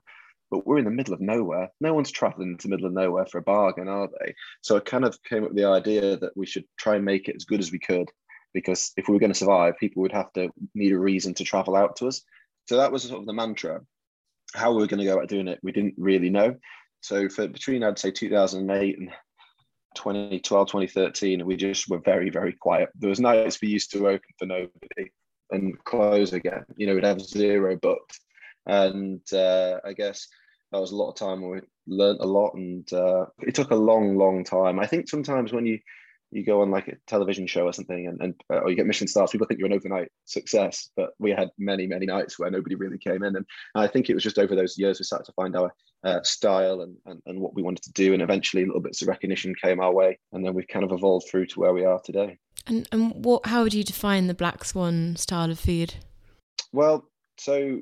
But 0.50 0.66
we're 0.66 0.78
in 0.78 0.86
the 0.86 0.92
middle 0.92 1.14
of 1.14 1.20
nowhere. 1.20 1.70
No 1.82 1.94
one's 1.94 2.12
traveling 2.12 2.52
into 2.52 2.68
the 2.68 2.72
middle 2.72 2.88
of 2.88 2.94
nowhere 2.94 3.26
for 3.26 3.38
a 3.38 3.44
bargain, 3.44 3.90
are 3.90 4.08
they? 4.20 4.34
So 4.62 4.78
I 4.78 4.80
kind 4.80 5.04
of 5.04 5.22
came 5.24 5.44
up 5.44 5.50
with 5.50 5.58
the 5.58 5.68
idea 5.68 6.18
that 6.18 6.36
we 6.38 6.46
should 6.46 6.64
try 6.78 6.96
and 6.96 7.04
make 7.04 7.28
it 7.28 7.36
as 7.36 7.46
good 7.46 7.60
as 7.60 7.72
we 7.72 7.80
could, 7.80 8.10
because 8.54 8.94
if 8.96 9.08
we 9.08 9.14
were 9.14 9.20
going 9.20 9.34
to 9.34 9.38
survive, 9.38 9.78
people 9.78 10.02
would 10.02 10.14
have 10.14 10.32
to 10.34 10.50
need 10.74 10.94
a 10.94 10.98
reason 10.98 11.34
to 11.36 11.44
travel 11.44 11.76
out 11.76 11.98
to 11.98 12.08
us. 12.08 12.24
So 12.68 12.78
that 12.78 12.92
was 12.92 13.04
sort 13.04 13.20
of 13.20 13.28
the 13.28 13.34
mantra. 13.34 13.82
How 14.54 14.72
we 14.72 14.78
were 14.78 14.88
going 14.88 15.00
to 15.00 15.06
go 15.06 15.18
about 15.18 15.28
doing 15.28 15.50
it, 15.50 15.60
we 15.62 15.74
didn't 15.74 15.96
really 15.98 16.30
know. 16.30 16.56
So 17.02 17.28
for 17.28 17.48
between 17.48 17.84
I'd 17.84 18.00
say 18.00 18.12
2008 18.12 19.00
and 19.00 19.12
2012, 19.98 20.68
2013, 20.68 21.46
we 21.46 21.56
just 21.56 21.90
were 21.90 22.00
very, 22.00 22.30
very 22.30 22.54
quiet. 22.54 22.90
There 22.96 23.10
was 23.10 23.20
nights 23.20 23.60
we 23.62 23.68
used 23.68 23.92
to 23.92 24.08
open 24.08 24.30
for 24.38 24.46
nobody 24.46 25.12
and 25.52 25.84
close 25.84 26.34
again. 26.34 26.64
You 26.76 26.88
know, 26.88 26.96
we'd 26.96 27.04
have 27.04 27.22
zero 27.22 27.76
booked. 27.76 28.20
And 28.66 29.22
uh, 29.34 29.80
I 29.84 29.94
guess 29.94 30.28
that 30.72 30.80
was 30.80 30.92
a 30.92 30.96
lot 30.96 31.10
of 31.10 31.16
time 31.16 31.48
we 31.48 31.62
learned 31.88 32.20
a 32.20 32.26
lot 32.26 32.54
and 32.56 32.92
uh, 32.94 33.26
it 33.40 33.56
took 33.56 33.72
a 33.72 33.76
long, 33.76 34.18
long 34.18 34.44
time. 34.44 34.80
I 34.80 34.86
think 34.86 35.10
sometimes 35.10 35.54
when 35.54 35.66
you 35.66 35.80
you 36.32 36.44
go 36.44 36.62
on 36.62 36.72
like 36.72 36.88
a 36.88 36.98
television 37.08 37.48
show 37.48 37.66
or 37.66 37.74
something 37.74 38.08
and, 38.08 38.22
and 38.22 38.36
uh, 38.52 38.58
or 38.58 38.70
you 38.70 38.76
get 38.76 38.86
Michelin 38.86 39.08
stars 39.08 39.32
people 39.32 39.48
think 39.48 39.60
you're 39.60 39.68
an 39.68 39.74
overnight 39.74 40.10
success 40.26 40.90
but 40.96 41.12
we 41.20 41.32
had 41.32 41.50
many 41.58 41.88
many 41.88 42.06
nights 42.06 42.38
where 42.38 42.52
nobody 42.52 42.76
really 42.76 42.98
came 42.98 43.24
in. 43.24 43.36
And 43.36 43.46
i 43.76 43.88
think 43.88 44.10
it 44.10 44.14
was 44.14 44.24
just 44.24 44.40
over 44.40 44.56
those 44.56 44.78
years 44.78 45.00
we 45.00 45.06
started 45.06 45.26
to 45.26 45.34
find 45.34 45.56
our 45.56 45.72
uh, 46.04 46.22
style 46.24 46.82
and, 46.82 46.96
and, 47.06 47.22
and 47.26 47.40
what 47.40 47.56
we 47.56 47.64
wanted 47.64 47.84
to 47.84 47.92
do. 47.94 48.14
And 48.14 48.22
eventually 48.22 48.66
little 48.66 48.82
bits 48.82 49.02
of 49.02 49.08
recognition 49.08 49.56
came 49.62 49.80
our 49.80 49.94
way 49.94 50.20
and 50.32 50.46
then 50.46 50.54
we've 50.54 50.68
kind 50.68 50.86
of 50.86 50.92
evolved 50.92 51.28
through 51.30 51.48
to 51.48 51.60
where 51.60 51.74
we 51.74 51.86
are 51.86 52.00
today. 52.02 52.38
And, 52.68 52.88
and 52.92 53.26
what 53.26 53.46
how 53.46 53.64
would 53.64 53.74
you 53.74 53.84
define 53.84 54.28
the 54.28 54.34
black 54.34 54.64
swan 54.66 55.16
style 55.16 55.52
of 55.52 55.60
food? 55.60 55.96
Well 56.74 57.10
so 57.40 57.82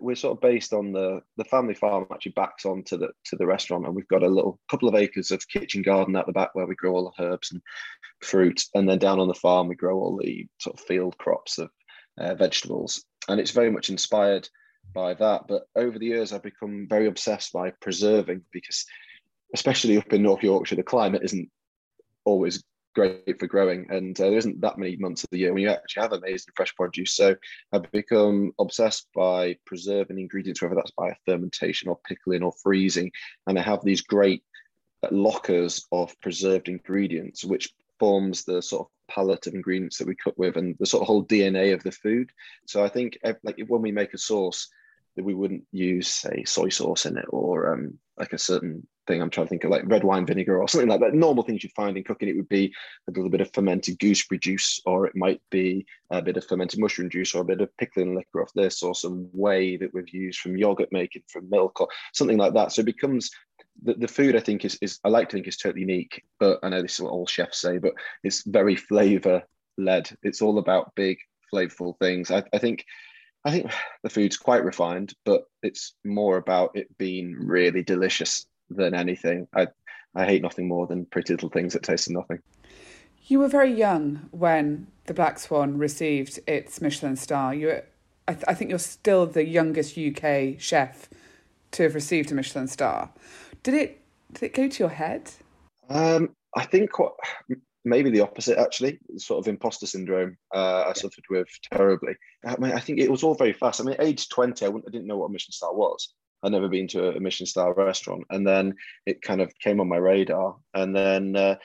we're 0.00 0.16
sort 0.16 0.36
of 0.36 0.40
based 0.40 0.72
on 0.72 0.92
the 0.92 1.20
the 1.36 1.44
family 1.44 1.74
farm 1.74 2.06
actually 2.12 2.32
backs 2.32 2.64
onto 2.64 2.96
the 2.96 3.08
to 3.24 3.36
the 3.36 3.46
restaurant 3.46 3.86
and 3.86 3.94
we've 3.94 4.08
got 4.08 4.22
a 4.22 4.28
little 4.28 4.58
couple 4.70 4.88
of 4.88 4.94
acres 4.94 5.30
of 5.30 5.46
kitchen 5.48 5.82
garden 5.82 6.16
at 6.16 6.26
the 6.26 6.32
back 6.32 6.54
where 6.54 6.66
we 6.66 6.74
grow 6.74 6.94
all 6.94 7.12
the 7.16 7.24
herbs 7.24 7.52
and 7.52 7.60
fruit 8.20 8.62
and 8.74 8.88
then 8.88 8.98
down 8.98 9.20
on 9.20 9.28
the 9.28 9.34
farm 9.34 9.68
we 9.68 9.74
grow 9.74 9.96
all 9.96 10.16
the 10.16 10.46
sort 10.58 10.78
of 10.78 10.84
field 10.86 11.16
crops 11.18 11.58
of 11.58 11.70
uh, 12.18 12.34
vegetables. 12.34 13.04
And 13.28 13.40
it's 13.40 13.50
very 13.50 13.70
much 13.70 13.90
inspired 13.90 14.48
by 14.92 15.14
that 15.14 15.42
but 15.48 15.62
over 15.76 15.98
the 15.98 16.06
years 16.06 16.32
i've 16.32 16.42
become 16.42 16.86
very 16.88 17.06
obsessed 17.06 17.52
by 17.52 17.70
preserving 17.80 18.42
because 18.52 18.84
especially 19.54 19.96
up 19.96 20.12
in 20.12 20.22
north 20.22 20.42
yorkshire 20.42 20.76
the 20.76 20.82
climate 20.82 21.22
isn't 21.24 21.48
always 22.24 22.62
great 22.94 23.38
for 23.38 23.46
growing. 23.46 23.86
And 23.90 24.18
uh, 24.20 24.24
there 24.24 24.38
isn't 24.38 24.60
that 24.60 24.78
many 24.78 24.96
months 24.96 25.24
of 25.24 25.30
the 25.30 25.38
year 25.38 25.52
when 25.52 25.62
you 25.62 25.70
actually 25.70 26.02
have 26.02 26.12
amazing 26.12 26.52
fresh 26.56 26.74
produce. 26.74 27.12
So 27.12 27.36
I've 27.72 27.90
become 27.92 28.52
obsessed 28.58 29.08
by 29.14 29.56
preserving 29.66 30.18
ingredients, 30.18 30.62
whether 30.62 30.74
that's 30.74 30.92
by 30.92 31.16
fermentation 31.26 31.88
or 31.88 31.98
pickling 32.06 32.42
or 32.42 32.52
freezing. 32.62 33.10
And 33.46 33.58
I 33.58 33.62
have 33.62 33.84
these 33.84 34.02
great 34.02 34.42
lockers 35.10 35.84
of 35.92 36.18
preserved 36.20 36.68
ingredients, 36.68 37.44
which 37.44 37.72
forms 37.98 38.44
the 38.44 38.62
sort 38.62 38.86
of 38.86 39.14
palette 39.14 39.46
of 39.46 39.54
ingredients 39.54 39.98
that 39.98 40.08
we 40.08 40.16
cook 40.16 40.34
with 40.36 40.56
and 40.56 40.74
the 40.78 40.86
sort 40.86 41.02
of 41.02 41.06
whole 41.06 41.24
DNA 41.24 41.74
of 41.74 41.82
the 41.82 41.92
food. 41.92 42.30
So 42.66 42.82
I 42.82 42.88
think 42.88 43.18
like 43.42 43.60
when 43.66 43.82
we 43.82 43.92
make 43.92 44.14
a 44.14 44.18
sauce, 44.18 44.68
that 45.16 45.24
we 45.24 45.34
wouldn't 45.34 45.64
use 45.70 46.08
say 46.08 46.44
soy 46.44 46.68
sauce 46.68 47.06
in 47.06 47.16
it 47.16 47.26
or 47.28 47.72
um, 47.72 47.98
like 48.18 48.32
a 48.32 48.38
certain 48.38 48.86
thing. 49.06 49.20
I'm 49.20 49.30
trying 49.30 49.46
to 49.46 49.50
think 49.50 49.64
of 49.64 49.70
like 49.70 49.82
red 49.86 50.04
wine 50.04 50.26
vinegar 50.26 50.60
or 50.60 50.68
something 50.68 50.88
like 50.88 51.00
that. 51.00 51.14
Normal 51.14 51.44
things 51.44 51.62
you'd 51.62 51.72
find 51.72 51.96
in 51.96 52.04
cooking, 52.04 52.28
it 52.28 52.36
would 52.36 52.48
be 52.48 52.72
a 53.08 53.10
little 53.10 53.30
bit 53.30 53.40
of 53.40 53.52
fermented 53.52 53.98
gooseberry 53.98 54.38
juice, 54.38 54.80
or 54.86 55.06
it 55.06 55.16
might 55.16 55.40
be 55.50 55.86
a 56.10 56.22
bit 56.22 56.36
of 56.36 56.46
fermented 56.46 56.80
mushroom 56.80 57.10
juice, 57.10 57.34
or 57.34 57.42
a 57.42 57.44
bit 57.44 57.60
of 57.60 57.76
pickling 57.76 58.14
liquor 58.14 58.42
off 58.42 58.52
this, 58.54 58.82
or 58.82 58.94
some 58.94 59.28
whey 59.32 59.76
that 59.76 59.92
we've 59.92 60.08
used 60.10 60.40
from 60.40 60.56
yogurt 60.56 60.90
making 60.92 61.22
from 61.28 61.48
milk, 61.50 61.80
or 61.80 61.88
something 62.12 62.38
like 62.38 62.54
that. 62.54 62.72
So 62.72 62.80
it 62.80 62.86
becomes 62.86 63.30
the, 63.82 63.94
the 63.94 64.08
food 64.08 64.36
I 64.36 64.40
think 64.40 64.64
is, 64.64 64.78
is 64.80 65.00
I 65.04 65.08
like 65.08 65.28
to 65.30 65.36
think 65.36 65.48
is 65.48 65.56
totally 65.56 65.82
unique, 65.82 66.24
but 66.38 66.58
I 66.62 66.68
know 66.68 66.82
this 66.82 66.94
is 66.94 67.00
what 67.00 67.12
all 67.12 67.26
chefs 67.26 67.60
say, 67.60 67.78
but 67.78 67.94
it's 68.22 68.44
very 68.46 68.76
flavor 68.76 69.42
led. 69.76 70.10
It's 70.22 70.42
all 70.42 70.58
about 70.58 70.94
big 70.94 71.18
flavorful 71.52 71.98
things. 71.98 72.30
I, 72.30 72.42
I 72.52 72.58
think 72.58 72.84
I 73.44 73.50
think 73.50 73.70
the 74.02 74.08
food's 74.08 74.38
quite 74.38 74.64
refined, 74.64 75.12
but 75.26 75.44
it's 75.62 75.94
more 76.02 76.38
about 76.38 76.70
it 76.74 76.96
being 76.96 77.34
really 77.38 77.82
delicious 77.82 78.46
than 78.70 78.94
anything. 78.94 79.46
I 79.54 79.68
I 80.14 80.24
hate 80.24 80.42
nothing 80.42 80.68
more 80.68 80.86
than 80.86 81.06
pretty 81.06 81.32
little 81.32 81.48
things 81.48 81.72
that 81.72 81.82
taste 81.82 82.06
of 82.06 82.14
nothing. 82.14 82.38
You 83.26 83.38
were 83.40 83.48
very 83.48 83.72
young 83.72 84.28
when 84.30 84.86
the 85.06 85.14
Black 85.14 85.38
Swan 85.38 85.78
received 85.78 86.38
its 86.46 86.80
Michelin 86.80 87.16
star. 87.16 87.54
You, 87.54 87.66
were, 87.68 87.84
I, 88.28 88.34
th- 88.34 88.44
I 88.46 88.54
think 88.54 88.70
you're 88.70 88.78
still 88.78 89.26
the 89.26 89.46
youngest 89.46 89.98
UK 89.98 90.60
chef 90.60 91.08
to 91.72 91.82
have 91.84 91.94
received 91.94 92.30
a 92.30 92.34
Michelin 92.34 92.68
star. 92.68 93.10
Did 93.62 93.74
it 93.74 94.00
did 94.32 94.44
it 94.44 94.54
go 94.54 94.68
to 94.68 94.78
your 94.78 94.90
head? 94.90 95.30
Um, 95.88 96.34
I 96.56 96.64
think 96.64 96.98
what 96.98 97.14
maybe 97.84 98.10
the 98.10 98.20
opposite 98.20 98.58
actually, 98.58 98.98
sort 99.16 99.44
of 99.44 99.48
imposter 99.48 99.86
syndrome. 99.86 100.36
Uh, 100.54 100.84
I 100.88 100.92
suffered 100.92 101.24
with 101.30 101.48
terribly. 101.72 102.14
I 102.44 102.56
mean, 102.58 102.72
I 102.72 102.80
think 102.80 102.98
it 102.98 103.10
was 103.10 103.22
all 103.22 103.34
very 103.34 103.52
fast. 103.52 103.80
I 103.80 103.84
mean, 103.84 103.96
age 103.98 104.28
twenty, 104.28 104.66
I, 104.66 104.68
I 104.68 104.90
didn't 104.90 105.06
know 105.06 105.16
what 105.16 105.26
a 105.26 105.32
Michelin 105.32 105.52
star 105.52 105.74
was. 105.74 106.12
I'd 106.44 106.52
never 106.52 106.68
been 106.68 106.88
to 106.88 107.16
a 107.16 107.20
Michelin 107.20 107.46
star 107.46 107.72
restaurant, 107.74 108.24
and 108.30 108.46
then 108.46 108.74
it 109.06 109.22
kind 109.22 109.40
of 109.40 109.52
came 109.58 109.80
on 109.80 109.88
my 109.88 109.96
radar, 109.96 110.56
and 110.74 110.94
then. 110.94 111.36
Uh, 111.36 111.56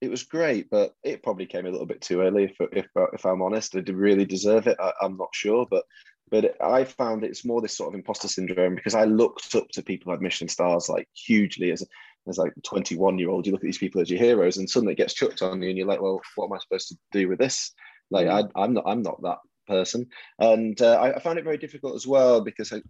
it 0.00 0.10
was 0.10 0.22
great, 0.22 0.70
but 0.70 0.94
it 1.02 1.24
probably 1.24 1.46
came 1.46 1.66
a 1.66 1.70
little 1.70 1.84
bit 1.84 2.00
too 2.00 2.20
early. 2.20 2.44
If 2.44 2.56
if, 2.72 2.86
if 3.12 3.26
I'm 3.26 3.42
honest, 3.42 3.74
I 3.74 3.80
did 3.80 3.96
really 3.96 4.24
deserve 4.24 4.68
it. 4.68 4.76
I, 4.78 4.92
I'm 5.02 5.16
not 5.16 5.30
sure, 5.34 5.66
but 5.68 5.84
but 6.30 6.60
I 6.62 6.84
found 6.84 7.24
it's 7.24 7.44
more 7.44 7.60
this 7.60 7.76
sort 7.76 7.88
of 7.88 7.94
imposter 7.94 8.28
syndrome 8.28 8.74
because 8.74 8.94
I 8.94 9.04
looked 9.04 9.54
up 9.54 9.68
to 9.70 9.82
people 9.82 10.12
like 10.12 10.20
Michelin 10.20 10.48
stars 10.48 10.88
like 10.88 11.08
hugely 11.12 11.72
as 11.72 11.84
as 12.28 12.38
like 12.38 12.52
21 12.64 13.18
year 13.18 13.30
old. 13.30 13.46
You 13.46 13.52
look 13.52 13.62
at 13.62 13.66
these 13.66 13.78
people 13.78 14.00
as 14.00 14.10
your 14.10 14.20
heroes, 14.20 14.56
and 14.58 14.68
suddenly 14.68 14.92
it 14.92 14.98
gets 14.98 15.14
chucked 15.14 15.42
on 15.42 15.62
you, 15.62 15.68
and 15.68 15.78
you're 15.78 15.86
like, 15.86 16.00
well, 16.00 16.20
what 16.36 16.46
am 16.46 16.52
I 16.52 16.58
supposed 16.58 16.88
to 16.88 16.96
do 17.12 17.28
with 17.28 17.38
this? 17.38 17.72
Like. 18.10 18.26
I, 18.28 18.44
am 18.64 18.74
not, 18.74 18.84
I'm 18.86 19.02
not 19.02 19.22
that 19.22 19.38
person, 19.66 20.06
and 20.38 20.80
uh, 20.80 20.94
I, 20.94 21.16
I, 21.16 21.20
found 21.20 21.38
it 21.38 21.44
very 21.44 21.58
difficult 21.58 21.94
as 21.94 22.06
well 22.06 22.40
because 22.40 22.72
I 22.72 22.80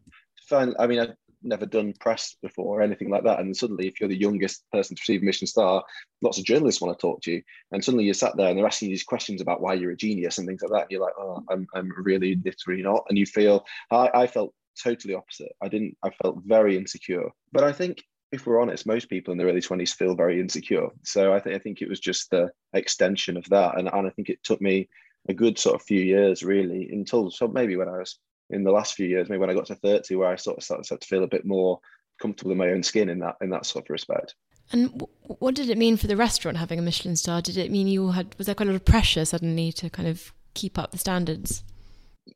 find, 0.48 0.74
I 0.78 0.86
mean, 0.86 1.00
I've 1.00 1.14
never 1.42 1.66
done 1.66 1.94
press 2.00 2.36
before 2.42 2.78
or 2.78 2.82
anything 2.82 3.10
like 3.10 3.24
that, 3.24 3.40
and 3.40 3.56
suddenly, 3.56 3.86
if 3.86 4.00
you're 4.00 4.08
the 4.08 4.16
youngest 4.16 4.64
person 4.72 4.96
to 4.96 5.00
receive 5.00 5.22
Michelin 5.22 5.46
star, 5.46 5.84
lots 6.22 6.38
of 6.38 6.44
journalists 6.44 6.80
want 6.80 6.96
to 6.96 7.00
talk 7.00 7.20
to 7.22 7.32
you, 7.32 7.42
and 7.72 7.84
suddenly 7.84 8.04
you're 8.04 8.14
sat 8.14 8.36
there 8.36 8.48
and 8.48 8.58
they're 8.58 8.66
asking 8.66 8.88
you 8.88 8.94
these 8.94 9.04
questions 9.04 9.40
about 9.40 9.60
why 9.60 9.74
you're 9.74 9.92
a 9.92 9.96
genius 9.96 10.38
and 10.38 10.46
things 10.46 10.62
like 10.62 10.72
that. 10.72 10.82
And 10.82 10.90
you're 10.90 11.02
like, 11.02 11.14
oh, 11.18 11.42
I'm, 11.50 11.66
I'm 11.74 11.92
really 11.96 12.40
literally 12.44 12.82
not, 12.82 13.04
and 13.08 13.18
you 13.18 13.26
feel, 13.26 13.64
I, 13.90 14.10
I 14.14 14.26
felt 14.26 14.54
totally 14.82 15.14
opposite. 15.14 15.52
I 15.62 15.68
didn't. 15.68 15.96
I 16.02 16.10
felt 16.22 16.42
very 16.44 16.76
insecure. 16.76 17.28
But 17.52 17.64
I 17.64 17.72
think 17.72 18.02
if 18.32 18.46
we're 18.46 18.60
honest, 18.60 18.86
most 18.86 19.08
people 19.08 19.32
in 19.32 19.38
their 19.38 19.48
early 19.48 19.60
20s 19.60 19.94
feel 19.94 20.14
very 20.14 20.40
insecure. 20.40 20.88
So 21.02 21.32
I 21.32 21.40
think 21.40 21.56
I 21.56 21.58
think 21.58 21.82
it 21.82 21.88
was 21.88 22.00
just 22.00 22.30
the 22.30 22.50
extension 22.74 23.36
of 23.36 23.44
that. 23.50 23.78
And, 23.78 23.88
and 23.88 24.06
I 24.06 24.10
think 24.10 24.28
it 24.28 24.42
took 24.44 24.60
me 24.60 24.88
a 25.28 25.34
good 25.34 25.58
sort 25.58 25.74
of 25.74 25.82
few 25.82 26.00
years 26.00 26.42
really 26.42 26.88
until 26.90 27.30
so 27.30 27.48
maybe 27.48 27.76
when 27.76 27.88
I 27.88 27.98
was 27.98 28.18
in 28.50 28.64
the 28.64 28.72
last 28.72 28.94
few 28.94 29.06
years, 29.06 29.28
maybe 29.28 29.40
when 29.40 29.50
I 29.50 29.54
got 29.54 29.66
to 29.66 29.74
30, 29.74 30.16
where 30.16 30.28
I 30.28 30.36
sort 30.36 30.58
of 30.58 30.64
started, 30.64 31.00
to 31.00 31.06
feel 31.06 31.24
a 31.24 31.28
bit 31.28 31.44
more 31.44 31.80
comfortable 32.20 32.52
in 32.52 32.58
my 32.58 32.70
own 32.70 32.82
skin 32.82 33.08
in 33.08 33.20
that 33.20 33.36
in 33.40 33.50
that 33.50 33.66
sort 33.66 33.86
of 33.86 33.90
respect. 33.90 34.34
And 34.70 35.06
what 35.22 35.54
did 35.54 35.70
it 35.70 35.78
mean 35.78 35.96
for 35.96 36.06
the 36.06 36.16
restaurant 36.16 36.58
having 36.58 36.78
a 36.78 36.82
Michelin 36.82 37.16
star? 37.16 37.40
Did 37.40 37.56
it 37.56 37.70
mean 37.70 37.88
you 37.88 38.10
had 38.10 38.34
was 38.36 38.46
there 38.46 38.54
quite 38.54 38.68
a 38.68 38.72
lot 38.72 38.76
of 38.76 38.84
pressure 38.84 39.24
suddenly 39.24 39.72
to 39.72 39.88
kind 39.88 40.08
of 40.08 40.32
keep 40.54 40.78
up 40.78 40.90
the 40.90 40.98
standards? 40.98 41.62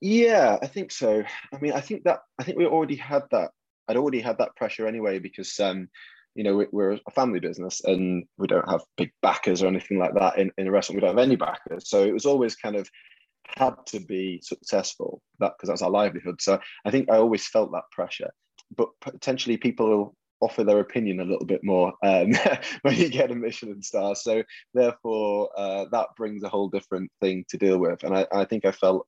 Yeah, 0.00 0.59
I 0.62 0.66
think 0.66 0.90
so. 0.90 1.23
I 1.52 1.59
mean, 1.59 1.73
I 1.73 1.81
think 1.81 2.04
that 2.04 2.21
I 2.38 2.45
think 2.45 2.59
we 2.59 2.66
already 2.66 2.97
had 2.97 3.25
that 3.31 3.50
I'd 3.88 3.97
already 3.97 4.21
had 4.21 4.38
that 4.38 4.57
pressure 4.57 4.87
anyway 4.87 5.19
because 5.19 5.59
um, 5.61 5.88
you 6.35 6.45
know 6.45 6.64
we're 6.73 6.92
a 6.92 7.11
family 7.11 7.40
business 7.40 7.83
and 7.85 8.25
we 8.38 8.47
don't 8.47 8.69
have 8.71 8.81
big 8.97 9.12
backers 9.21 9.62
or 9.62 9.66
anything 9.66 9.99
like 9.99 10.14
that 10.14 10.38
in, 10.38 10.50
in 10.57 10.69
a 10.69 10.71
restaurant. 10.71 10.97
We 10.97 11.07
don't 11.07 11.19
have 11.19 11.26
any 11.26 11.37
backers, 11.37 11.88
so 11.88 12.02
it 12.02 12.14
was 12.14 12.25
always 12.25 12.57
kind 12.57 12.76
of 12.76 12.88
had 13.47 13.75
to 13.87 14.01
be 14.01 14.41
successful 14.43 15.21
that 15.39 15.53
because 15.57 15.69
that's 15.69 15.83
our 15.83 15.91
livelihood. 15.91 16.41
So 16.41 16.59
I 16.85 16.91
think 16.91 17.11
I 17.11 17.17
always 17.17 17.47
felt 17.47 17.73
that 17.73 17.91
pressure, 17.91 18.31
but 18.77 18.89
potentially 19.01 19.57
people 19.57 20.15
offer 20.41 20.65
their 20.65 20.81
opinion 20.81 21.21
a 21.21 21.25
little 21.25 21.47
bit 21.47 21.63
more 21.63 21.93
um, 22.03 22.33
when 22.83 22.97
you 22.97 23.09
get 23.09 23.31
a 23.31 23.35
Michelin 23.35 23.83
star. 23.83 24.15
So 24.17 24.43
therefore, 24.75 25.51
uh, 25.57 25.87
that 25.93 26.09
brings 26.17 26.43
a 26.43 26.49
whole 26.49 26.69
different 26.69 27.11
thing 27.21 27.45
to 27.49 27.57
deal 27.57 27.79
with. 27.79 28.03
And 28.03 28.17
I, 28.17 28.27
I 28.33 28.45
think 28.45 28.65
I 28.65 28.73
felt 28.73 29.07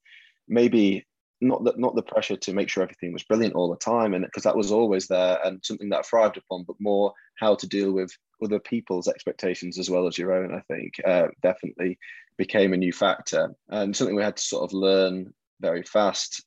maybe 0.48 1.04
not 1.44 1.64
the, 1.64 1.74
not 1.76 1.94
the 1.94 2.02
pressure 2.02 2.36
to 2.36 2.52
make 2.52 2.68
sure 2.68 2.82
everything 2.82 3.12
was 3.12 3.22
brilliant 3.22 3.54
all 3.54 3.70
the 3.70 3.76
time 3.76 4.14
and 4.14 4.24
because 4.24 4.42
that 4.42 4.56
was 4.56 4.72
always 4.72 5.06
there 5.06 5.38
and 5.44 5.60
something 5.64 5.88
that 5.90 6.00
I 6.00 6.02
thrived 6.02 6.36
upon 6.36 6.64
but 6.64 6.76
more 6.80 7.12
how 7.38 7.54
to 7.54 7.66
deal 7.66 7.92
with 7.92 8.10
other 8.42 8.58
people's 8.58 9.08
expectations 9.08 9.78
as 9.78 9.90
well 9.90 10.06
as 10.06 10.18
your 10.18 10.32
own 10.32 10.54
I 10.54 10.60
think 10.72 10.94
uh, 11.04 11.28
definitely 11.42 11.98
became 12.36 12.72
a 12.72 12.78
new 12.78 12.92
factor 12.92 13.54
and 13.68 13.94
something 13.94 14.16
we 14.16 14.22
had 14.22 14.36
to 14.36 14.42
sort 14.42 14.64
of 14.64 14.72
learn 14.72 15.32
very 15.60 15.82
fast. 15.82 16.44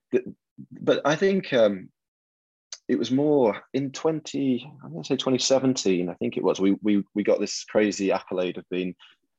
But 0.72 1.02
I 1.06 1.16
think 1.16 1.54
um, 1.54 1.90
it 2.88 2.98
was 2.98 3.12
more 3.12 3.62
in 3.74 3.92
20 3.92 4.72
i'm 4.84 4.92
going 4.92 5.04
to 5.04 5.08
say 5.08 5.16
2017 5.16 6.10
i 6.10 6.14
think 6.16 6.38
it 6.38 6.44
was 6.44 6.60
we, 6.60 6.76
we 6.82 7.04
we 7.14 7.24
got 7.24 7.40
this 7.40 7.64
crazy 7.66 8.12
accolade 8.12 8.58
of 8.58 8.64
being 8.70 8.96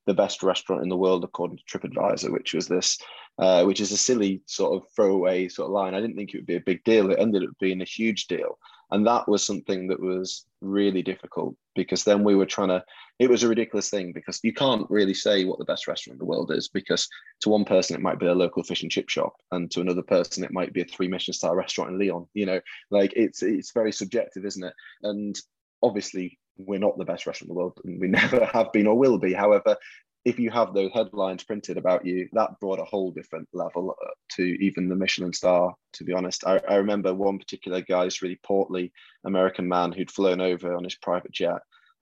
the 0.08 0.14
best 0.14 0.42
restaurant 0.42 0.82
in 0.82 0.88
the 0.88 0.96
world 0.96 1.22
according 1.22 1.58
to 1.58 1.64
TripAdvisor, 1.64 2.32
which 2.32 2.54
was 2.54 2.66
this, 2.66 2.98
uh, 3.38 3.62
which 3.64 3.78
is 3.78 3.92
a 3.92 3.96
silly 3.96 4.40
sort 4.46 4.74
of 4.74 4.88
throwaway 4.96 5.48
sort 5.48 5.66
of 5.66 5.72
line. 5.72 5.94
I 5.94 6.00
didn't 6.00 6.16
think 6.16 6.32
it 6.32 6.38
would 6.38 6.46
be 6.46 6.56
a 6.56 6.60
big 6.60 6.82
deal. 6.82 7.10
It 7.10 7.18
ended 7.18 7.42
up 7.42 7.50
being 7.60 7.82
a 7.82 7.84
huge 7.84 8.26
deal, 8.26 8.58
and 8.90 9.06
that 9.06 9.28
was 9.28 9.44
something 9.44 9.86
that 9.88 10.00
was 10.00 10.46
really 10.62 11.02
difficult 11.02 11.54
because 11.76 12.04
then 12.04 12.24
we 12.24 12.34
were 12.34 12.46
trying 12.46 12.68
to. 12.68 12.82
It 13.18 13.28
was 13.28 13.42
a 13.42 13.48
ridiculous 13.48 13.90
thing 13.90 14.12
because 14.12 14.40
you 14.42 14.54
can't 14.54 14.88
really 14.88 15.12
say 15.12 15.44
what 15.44 15.58
the 15.58 15.66
best 15.66 15.86
restaurant 15.86 16.14
in 16.14 16.18
the 16.20 16.30
world 16.30 16.50
is 16.52 16.68
because 16.68 17.06
to 17.40 17.50
one 17.50 17.66
person 17.66 17.94
it 17.94 18.02
might 18.02 18.18
be 18.18 18.26
a 18.26 18.34
local 18.34 18.62
fish 18.62 18.82
and 18.82 18.90
chip 18.90 19.10
shop, 19.10 19.34
and 19.52 19.70
to 19.72 19.82
another 19.82 20.02
person 20.02 20.42
it 20.42 20.52
might 20.54 20.72
be 20.72 20.80
a 20.80 20.86
three 20.86 21.08
Michelin 21.08 21.34
star 21.34 21.54
restaurant 21.54 21.90
in 21.90 21.98
Lyon. 21.98 22.26
You 22.32 22.46
know, 22.46 22.60
like 22.90 23.12
it's 23.14 23.42
it's 23.42 23.72
very 23.72 23.92
subjective, 23.92 24.46
isn't 24.46 24.64
it? 24.64 24.74
And 25.02 25.38
obviously 25.82 26.38
we're 26.58 26.78
not 26.78 26.98
the 26.98 27.04
best 27.04 27.26
restaurant 27.26 27.48
in 27.48 27.54
the 27.54 27.58
world 27.58 27.80
and 27.84 28.00
we 28.00 28.08
never 28.08 28.44
have 28.46 28.72
been 28.72 28.86
or 28.86 28.98
will 28.98 29.18
be. 29.18 29.32
However, 29.32 29.76
if 30.24 30.38
you 30.38 30.50
have 30.50 30.74
those 30.74 30.90
headlines 30.92 31.44
printed 31.44 31.78
about 31.78 32.04
you, 32.04 32.28
that 32.32 32.58
brought 32.60 32.80
a 32.80 32.84
whole 32.84 33.10
different 33.10 33.48
level 33.52 33.94
uh, 34.04 34.10
to 34.32 34.42
even 34.62 34.88
the 34.88 34.96
Michelin 34.96 35.32
star, 35.32 35.74
to 35.94 36.04
be 36.04 36.12
honest. 36.12 36.44
I, 36.46 36.60
I 36.68 36.74
remember 36.76 37.14
one 37.14 37.38
particular 37.38 37.80
guy, 37.80 38.04
this 38.04 38.20
really 38.20 38.38
portly 38.42 38.92
American 39.24 39.68
man 39.68 39.92
who'd 39.92 40.10
flown 40.10 40.40
over 40.40 40.74
on 40.74 40.84
his 40.84 40.96
private 40.96 41.32
jet 41.32 41.60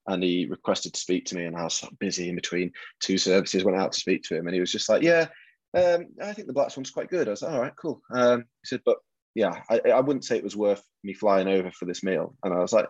and 0.08 0.22
he 0.22 0.46
requested 0.46 0.94
to 0.94 1.00
speak 1.00 1.26
to 1.26 1.36
me 1.36 1.44
and 1.44 1.56
I 1.56 1.64
was 1.64 1.84
busy 2.00 2.28
in 2.28 2.34
between 2.34 2.72
two 3.00 3.18
services, 3.18 3.64
went 3.64 3.78
out 3.78 3.92
to 3.92 4.00
speak 4.00 4.22
to 4.25 4.36
him 4.36 4.46
and 4.46 4.54
he 4.54 4.60
was 4.60 4.72
just 4.72 4.88
like, 4.88 5.02
yeah, 5.02 5.26
um, 5.75 6.06
I 6.22 6.32
think 6.32 6.46
the 6.46 6.54
Black 6.54 6.70
Swan's 6.70 6.90
quite 6.90 7.10
good. 7.10 7.28
I 7.28 7.32
was 7.32 7.42
like, 7.42 7.52
all 7.52 7.60
right, 7.60 7.76
cool. 7.76 8.00
Um, 8.12 8.40
he 8.40 8.66
said, 8.66 8.80
but 8.84 8.96
yeah, 9.34 9.60
I, 9.68 9.80
I 9.90 10.00
wouldn't 10.00 10.25
say 10.25 10.36
it 10.36 10.44
was 10.44 10.56
worth 10.56 10.82
me 11.04 11.12
flying 11.12 11.48
over 11.48 11.70
for 11.70 11.84
this 11.84 12.02
meal. 12.02 12.34
And 12.42 12.54
I 12.54 12.58
was 12.58 12.72
like, 12.72 12.86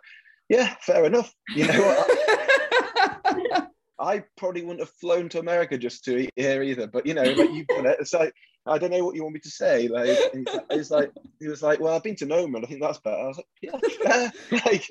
yeah, 0.48 0.74
fair 0.80 1.04
enough. 1.04 1.32
You 1.54 1.66
know 1.66 1.80
what? 1.80 3.72
I 3.98 4.24
probably 4.36 4.62
wouldn't 4.62 4.80
have 4.80 4.90
flown 4.90 5.28
to 5.30 5.38
America 5.38 5.78
just 5.78 6.04
to 6.04 6.18
eat 6.18 6.32
here 6.36 6.62
either. 6.62 6.86
But 6.86 7.06
you 7.06 7.14
know, 7.14 7.22
like 7.22 7.50
you've 7.50 7.66
done 7.66 7.86
it. 7.86 7.96
It's 7.98 8.12
like 8.12 8.34
I 8.66 8.78
don't 8.78 8.90
know 8.90 9.04
what 9.04 9.14
you 9.14 9.22
want 9.22 9.34
me 9.34 9.40
to 9.40 9.50
say. 9.50 9.88
Like 9.88 10.08
it's 10.70 10.90
like 10.90 11.12
he 11.40 11.48
was 11.48 11.62
like, 11.62 11.80
well, 11.80 11.94
I've 11.94 12.02
been 12.02 12.16
to 12.16 12.26
Noma 12.26 12.56
and 12.56 12.66
I 12.66 12.68
think 12.68 12.82
that's 12.82 12.98
better. 12.98 13.16
I 13.16 13.26
was 13.28 13.38
like, 13.38 13.46
yeah, 13.62 14.30
like 14.66 14.88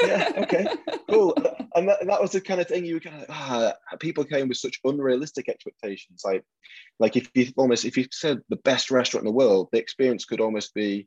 yeah, 0.00 0.32
okay, 0.38 0.66
cool. 1.10 1.34
And 1.74 1.88
that, 1.88 2.06
that 2.06 2.22
was 2.22 2.32
the 2.32 2.40
kind 2.40 2.60
of 2.60 2.68
thing 2.68 2.84
you 2.84 2.94
were 2.94 3.00
kind 3.00 3.22
of 3.22 3.26
ah, 3.28 3.72
people 4.00 4.24
came 4.24 4.48
with 4.48 4.58
such 4.58 4.80
unrealistic 4.84 5.48
expectations. 5.48 6.22
Like 6.24 6.44
like 6.98 7.16
if 7.16 7.30
you 7.34 7.52
almost 7.56 7.84
if 7.84 7.96
you 7.98 8.06
said 8.10 8.40
the 8.48 8.56
best 8.56 8.90
restaurant 8.90 9.26
in 9.26 9.32
the 9.32 9.36
world, 9.36 9.68
the 9.72 9.78
experience 9.78 10.24
could 10.24 10.40
almost 10.40 10.72
be 10.74 11.06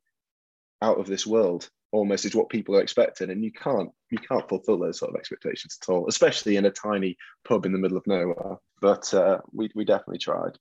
out 0.82 1.00
of 1.00 1.08
this 1.08 1.26
world 1.26 1.70
almost 1.92 2.26
is 2.26 2.36
what 2.36 2.50
people 2.50 2.76
are 2.76 2.82
expecting 2.82 3.30
and 3.30 3.44
you 3.44 3.52
can't 3.52 3.90
you 4.10 4.18
can't 4.18 4.48
fulfill 4.48 4.80
those 4.80 5.00
sort 5.00 5.10
of 5.10 5.16
expectations 5.16 5.78
at 5.82 5.90
all 5.90 6.08
especially 6.08 6.56
in 6.56 6.66
a 6.66 6.72
tiny 6.72 7.18
pub 7.46 7.66
in 7.66 7.72
the 7.72 7.78
middle 7.78 7.98
of 7.98 8.06
nowhere 8.08 8.58
but 8.80 9.14
uh, 9.14 9.40
we, 9.54 9.70
we 9.76 9.86
definitely 9.86 10.18
tried 10.18 10.58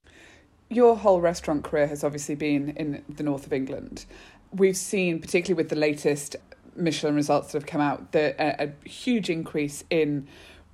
your 0.68 0.96
whole 0.96 1.20
restaurant 1.20 1.64
career 1.64 1.86
has 1.86 2.04
obviously 2.04 2.34
been 2.34 2.70
in 2.70 3.04
the 3.08 3.22
north 3.22 3.46
of 3.46 3.52
england 3.52 4.04
we've 4.52 4.76
seen 4.76 5.20
particularly 5.20 5.56
with 5.56 5.70
the 5.70 5.76
latest 5.76 6.36
michelin 6.76 7.14
results 7.14 7.52
that 7.52 7.58
have 7.62 7.66
come 7.66 7.80
out 7.80 8.12
the, 8.12 8.34
a, 8.38 8.66
a 8.66 8.88
huge 8.88 9.30
increase 9.30 9.84
in 9.90 10.26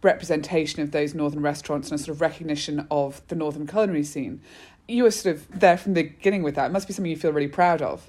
representation 0.03 0.83
of 0.83 0.93
those 0.93 1.15
northern 1.15 1.43
restaurants 1.43 1.91
and 1.91 2.01
a 2.01 2.03
sort 2.03 2.15
of 2.15 2.21
recognition 2.21 2.87
of 2.91 3.21
the 3.29 3.35
northern 3.35 3.67
culinary 3.67 4.05
scene. 4.05 4.41
You 4.89 5.03
were 5.03 5.11
sort 5.11 5.35
of 5.35 5.61
there 5.61 5.77
from 5.77 5.95
the 5.95 6.05
beginning 6.05 6.43
with 6.43 6.55
that. 6.55 6.67
It 6.67 6.73
must 6.73 6.87
be 6.87 6.95
something 6.95 7.11
you 7.11 7.17
feel 7.17 7.33
really 7.33 7.49
proud 7.49 7.83
of. 7.83 8.09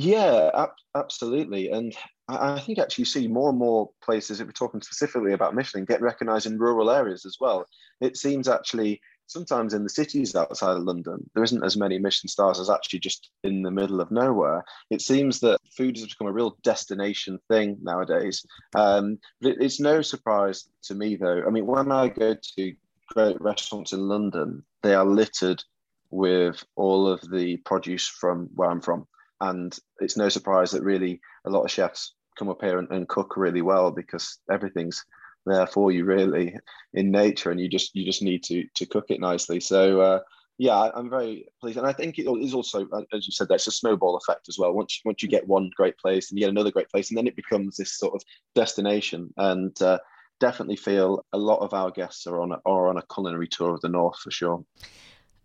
Yeah, 0.00 0.50
ab- 0.54 0.76
absolutely. 0.94 1.70
And 1.70 1.92
I, 2.28 2.54
I 2.54 2.60
think 2.60 2.78
actually 2.78 3.02
you 3.02 3.06
see 3.06 3.26
more 3.26 3.50
and 3.50 3.58
more 3.58 3.90
places, 4.00 4.40
if 4.40 4.46
we're 4.46 4.52
talking 4.52 4.80
specifically 4.80 5.32
about 5.32 5.56
Michelin, 5.56 5.86
get 5.86 6.00
recognised 6.00 6.46
in 6.46 6.56
rural 6.56 6.88
areas 6.88 7.26
as 7.26 7.38
well. 7.40 7.66
It 8.00 8.16
seems 8.16 8.46
actually 8.46 9.00
sometimes 9.26 9.74
in 9.74 9.82
the 9.82 9.90
cities 9.90 10.36
outside 10.36 10.76
of 10.76 10.84
London, 10.84 11.28
there 11.34 11.42
isn't 11.42 11.64
as 11.64 11.76
many 11.76 11.98
Michelin 11.98 12.28
stars 12.28 12.60
as 12.60 12.70
actually 12.70 13.00
just 13.00 13.30
in 13.42 13.62
the 13.62 13.72
middle 13.72 14.00
of 14.00 14.12
nowhere. 14.12 14.64
It 14.88 15.02
seems 15.02 15.40
that 15.40 15.58
food 15.76 15.96
has 15.96 16.06
become 16.06 16.28
a 16.28 16.32
real 16.32 16.56
destination 16.62 17.40
thing 17.48 17.76
nowadays. 17.82 18.46
Um, 18.76 19.18
but 19.40 19.50
it, 19.50 19.56
it's 19.60 19.80
no 19.80 20.00
surprise 20.00 20.68
to 20.84 20.94
me, 20.94 21.16
though. 21.16 21.42
I 21.44 21.50
mean, 21.50 21.66
when 21.66 21.90
I 21.90 22.06
go 22.06 22.36
to 22.56 22.72
great 23.16 23.40
restaurants 23.40 23.92
in 23.92 24.06
London, 24.06 24.62
they 24.84 24.94
are 24.94 25.04
littered 25.04 25.64
with 26.10 26.64
all 26.76 27.08
of 27.08 27.20
the 27.32 27.56
produce 27.56 28.06
from 28.06 28.48
where 28.54 28.70
I'm 28.70 28.80
from. 28.80 29.08
And 29.40 29.76
it's 30.00 30.16
no 30.16 30.28
surprise 30.28 30.70
that 30.72 30.82
really 30.82 31.20
a 31.44 31.50
lot 31.50 31.64
of 31.64 31.70
chefs 31.70 32.14
come 32.38 32.48
up 32.48 32.62
here 32.62 32.78
and, 32.78 32.88
and 32.90 33.08
cook 33.08 33.36
really 33.36 33.62
well 33.62 33.90
because 33.90 34.38
everything's 34.50 35.04
there 35.46 35.66
for 35.66 35.90
you 35.90 36.04
really 36.04 36.54
in 36.94 37.10
nature 37.10 37.50
and 37.50 37.60
you 37.60 37.68
just 37.68 37.94
you 37.94 38.04
just 38.04 38.22
need 38.22 38.42
to 38.44 38.64
to 38.74 38.86
cook 38.86 39.06
it 39.08 39.20
nicely. 39.20 39.60
So 39.60 40.00
uh, 40.00 40.20
yeah 40.58 40.90
i'm 40.94 41.08
very 41.08 41.46
pleased. 41.60 41.78
And 41.78 41.86
i 41.86 41.92
think 41.92 42.18
it 42.18 42.26
is 42.26 42.54
also 42.54 42.86
uh, 42.92 43.02
as 43.12 43.26
you 43.26 43.32
said 43.32 43.48
that's 43.48 43.66
a 43.66 43.72
snowball 43.72 44.16
effect 44.16 44.48
as 44.48 44.58
well. 44.58 44.72
Once 44.72 45.00
once 45.04 45.22
you 45.22 45.28
get 45.28 45.46
one 45.46 45.70
great 45.76 45.96
place 45.98 46.30
and 46.30 46.38
you 46.38 46.44
get 46.44 46.50
another 46.50 46.70
great 46.70 46.90
place 46.90 47.10
and 47.10 47.18
then 47.18 47.26
it 47.26 47.36
becomes 47.36 47.76
this 47.76 47.98
sort 47.98 48.14
of 48.14 48.22
destination. 48.54 49.32
And 49.36 49.80
uh, 49.82 49.98
definitely 50.40 50.76
feel 50.76 51.24
a 51.32 51.38
lot 51.38 51.60
of 51.60 51.74
our 51.74 51.90
guests 51.90 52.26
are 52.26 52.40
on 52.40 52.52
are 52.64 52.88
on 52.88 52.98
a 52.98 53.14
culinary 53.14 53.48
tour 53.48 53.74
of 53.74 53.80
the 53.80 53.88
north 53.88 54.18
for 54.18 54.30
sure 54.30 54.64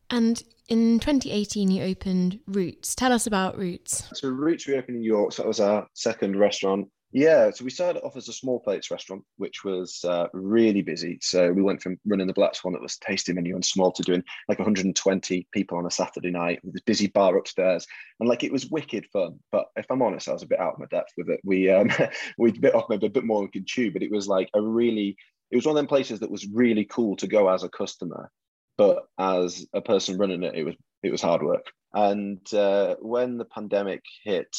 and 0.10 0.42
in 0.70 1.00
2018, 1.00 1.72
you 1.72 1.84
opened 1.84 2.40
Roots. 2.48 2.96
Tell 2.96 3.12
us 3.12 3.28
about 3.28 3.58
Roots. 3.58 4.10
So 4.14 4.30
Roots 4.30 4.68
we 4.68 4.76
opened 4.76 4.98
in 4.98 5.04
York. 5.04 5.34
So 5.34 5.44
that 5.44 5.48
was 5.48 5.60
our 5.60 5.88
second 5.94 6.38
restaurant. 6.38 6.88
Yeah, 7.16 7.52
so 7.52 7.64
we 7.64 7.70
started 7.70 8.02
off 8.02 8.18
as 8.18 8.28
a 8.28 8.34
small 8.34 8.60
plates 8.60 8.90
restaurant, 8.90 9.24
which 9.38 9.64
was 9.64 10.04
uh, 10.04 10.28
really 10.34 10.82
busy. 10.82 11.20
So 11.22 11.52
we 11.52 11.62
went 11.62 11.80
from 11.80 12.00
running 12.08 12.26
the 12.26 12.34
Black 12.34 12.56
Swan 12.56 12.74
that 12.74 12.82
was 12.82 12.98
tasting 12.98 13.36
menu 13.36 13.54
and 13.54 13.64
small 13.64 13.92
to 13.92 14.02
doing 14.02 14.24
like 14.50 14.58
120 14.58 15.48
people 15.52 15.78
on 15.78 15.86
a 15.86 15.92
Saturday 15.92 16.32
night 16.32 16.60
with 16.64 16.74
this 16.74 16.82
busy 16.82 17.06
bar 17.06 17.38
upstairs, 17.38 17.86
and 18.20 18.28
like 18.28 18.44
it 18.44 18.52
was 18.52 18.72
wicked 18.72 19.06
fun. 19.14 19.38
But 19.52 19.66
if 19.76 19.86
I'm 19.92 20.02
honest, 20.02 20.28
I 20.28 20.34
was 20.34 20.42
a 20.42 20.48
bit 20.48 20.60
out 20.60 20.74
of 20.74 20.80
my 20.80 20.88
depth 20.88 21.12
with 21.16 21.30
it. 21.30 21.40
We 21.44 21.70
um, 21.70 21.92
we 22.40 22.52
bit 22.52 22.74
off 22.74 22.90
maybe 22.90 23.06
a 23.06 23.12
bit 23.12 23.26
more 23.26 23.42
than 23.42 23.46
we 23.54 23.60
could 23.60 23.68
chew, 23.68 23.92
but 23.92 24.02
it 24.02 24.12
was 24.12 24.28
like 24.28 24.50
a 24.56 24.62
really 24.62 25.16
it 25.52 25.56
was 25.56 25.68
one 25.68 25.74
of 25.74 25.78
them 25.78 25.88
places 25.88 26.20
that 26.22 26.32
was 26.32 26.48
really 26.48 26.86
cool 26.86 27.16
to 27.18 27.28
go 27.28 27.48
as 27.48 27.64
a 27.64 27.70
customer, 27.70 28.32
but 28.78 29.06
as 29.18 29.66
a 29.74 29.82
person 29.82 30.18
running 30.18 30.44
it, 30.44 30.56
it 30.56 30.64
was 30.64 30.76
it 31.04 31.12
was 31.12 31.22
hard 31.22 31.44
work. 31.44 31.66
And 31.94 32.42
uh, 32.54 32.96
when 33.00 33.38
the 33.38 33.46
pandemic 33.46 34.04
hit, 34.24 34.56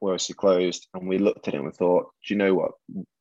Worsley 0.00 0.34
closed, 0.34 0.88
and 0.94 1.08
we 1.08 1.18
looked 1.18 1.48
at 1.48 1.54
it 1.54 1.58
and 1.58 1.66
we 1.66 1.72
thought, 1.72 2.10
do 2.26 2.34
you 2.34 2.38
know 2.38 2.54
what? 2.54 2.72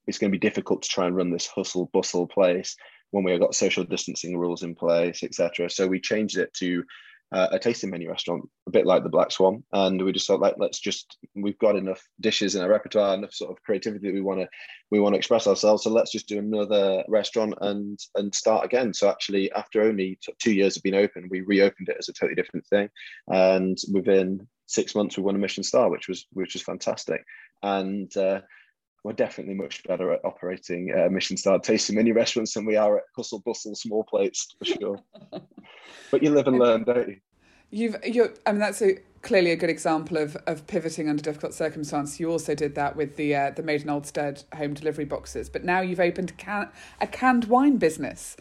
It's 0.07 0.17
going 0.17 0.31
to 0.31 0.37
be 0.37 0.47
difficult 0.47 0.81
to 0.83 0.89
try 0.89 1.07
and 1.07 1.15
run 1.15 1.31
this 1.31 1.47
hustle 1.47 1.89
bustle 1.93 2.27
place 2.27 2.75
when 3.11 3.23
we've 3.23 3.39
got 3.39 3.55
social 3.55 3.83
distancing 3.83 4.37
rules 4.37 4.63
in 4.63 4.75
place, 4.75 5.23
etc. 5.23 5.69
So 5.69 5.87
we 5.87 5.99
changed 5.99 6.37
it 6.37 6.53
to 6.55 6.83
uh, 7.35 7.49
a 7.51 7.59
tasting 7.59 7.89
menu 7.89 8.09
restaurant, 8.09 8.47
a 8.65 8.71
bit 8.71 8.85
like 8.85 9.03
the 9.03 9.09
Black 9.09 9.29
Swan, 9.29 9.61
and 9.73 10.01
we 10.01 10.13
just 10.13 10.25
thought 10.25 10.39
like 10.39 10.55
let's 10.57 10.79
just 10.79 11.17
we've 11.35 11.59
got 11.59 11.75
enough 11.75 12.01
dishes 12.21 12.55
in 12.55 12.61
our 12.61 12.69
repertoire, 12.69 13.13
enough 13.13 13.33
sort 13.33 13.51
of 13.51 13.61
creativity 13.61 14.07
that 14.07 14.13
we 14.13 14.21
want 14.21 14.39
to 14.39 14.47
we 14.89 15.01
want 15.01 15.15
to 15.15 15.17
express 15.17 15.45
ourselves. 15.45 15.83
So 15.83 15.89
let's 15.89 16.13
just 16.13 16.29
do 16.29 16.39
another 16.39 17.03
restaurant 17.09 17.55
and 17.59 17.99
and 18.15 18.33
start 18.33 18.63
again. 18.63 18.93
So 18.93 19.09
actually, 19.09 19.51
after 19.51 19.81
only 19.81 20.17
two 20.39 20.53
years 20.53 20.77
of 20.77 20.83
being 20.83 20.95
open, 20.95 21.27
we 21.29 21.41
reopened 21.41 21.89
it 21.89 21.97
as 21.99 22.07
a 22.07 22.13
totally 22.13 22.35
different 22.35 22.65
thing, 22.67 22.89
and 23.27 23.77
within 23.91 24.47
six 24.67 24.95
months 24.95 25.17
we 25.17 25.23
won 25.23 25.35
a 25.35 25.39
Michelin 25.39 25.65
star, 25.65 25.89
which 25.89 26.07
was 26.07 26.25
which 26.31 26.53
was 26.53 26.63
fantastic, 26.63 27.21
and. 27.61 28.15
Uh, 28.15 28.39
we're 29.05 29.13
definitely 29.13 29.53
much 29.53 29.83
better 29.83 30.11
at 30.13 30.25
operating 30.25 30.91
uh, 30.91 31.07
Michelin 31.11 31.59
tasting 31.61 31.95
menu 31.95 32.15
restaurants 32.15 32.55
than 32.55 32.65
we 32.65 32.75
are 32.75 32.97
at 32.97 33.03
hustle 33.15 33.37
bustle 33.37 33.75
small 33.75 34.03
plates 34.03 34.55
for 34.57 34.65
sure. 34.65 34.99
but 36.11 36.23
you 36.23 36.31
live 36.31 36.47
and 36.47 36.57
learn, 36.57 36.83
don't 36.83 37.09
you? 37.09 37.17
You've, 37.69 37.97
you 38.03 38.33
I 38.47 38.51
mean, 38.51 38.59
that's 38.59 38.81
a, 38.81 38.97
clearly 39.21 39.51
a 39.51 39.55
good 39.55 39.69
example 39.69 40.17
of, 40.17 40.35
of 40.47 40.65
pivoting 40.65 41.07
under 41.07 41.21
difficult 41.21 41.53
circumstances. 41.53 42.19
You 42.19 42.31
also 42.31 42.55
did 42.55 42.73
that 42.75 42.95
with 42.95 43.15
the 43.15 43.35
uh, 43.35 43.51
the 43.51 43.61
Made 43.61 43.83
in 43.83 43.91
Oldstead 43.91 44.43
home 44.55 44.73
delivery 44.73 45.05
boxes, 45.05 45.49
but 45.49 45.63
now 45.63 45.81
you've 45.81 45.99
opened 45.99 46.31
a, 46.31 46.33
can, 46.33 46.69
a 46.99 47.05
canned 47.05 47.45
wine 47.45 47.77
business. 47.77 48.35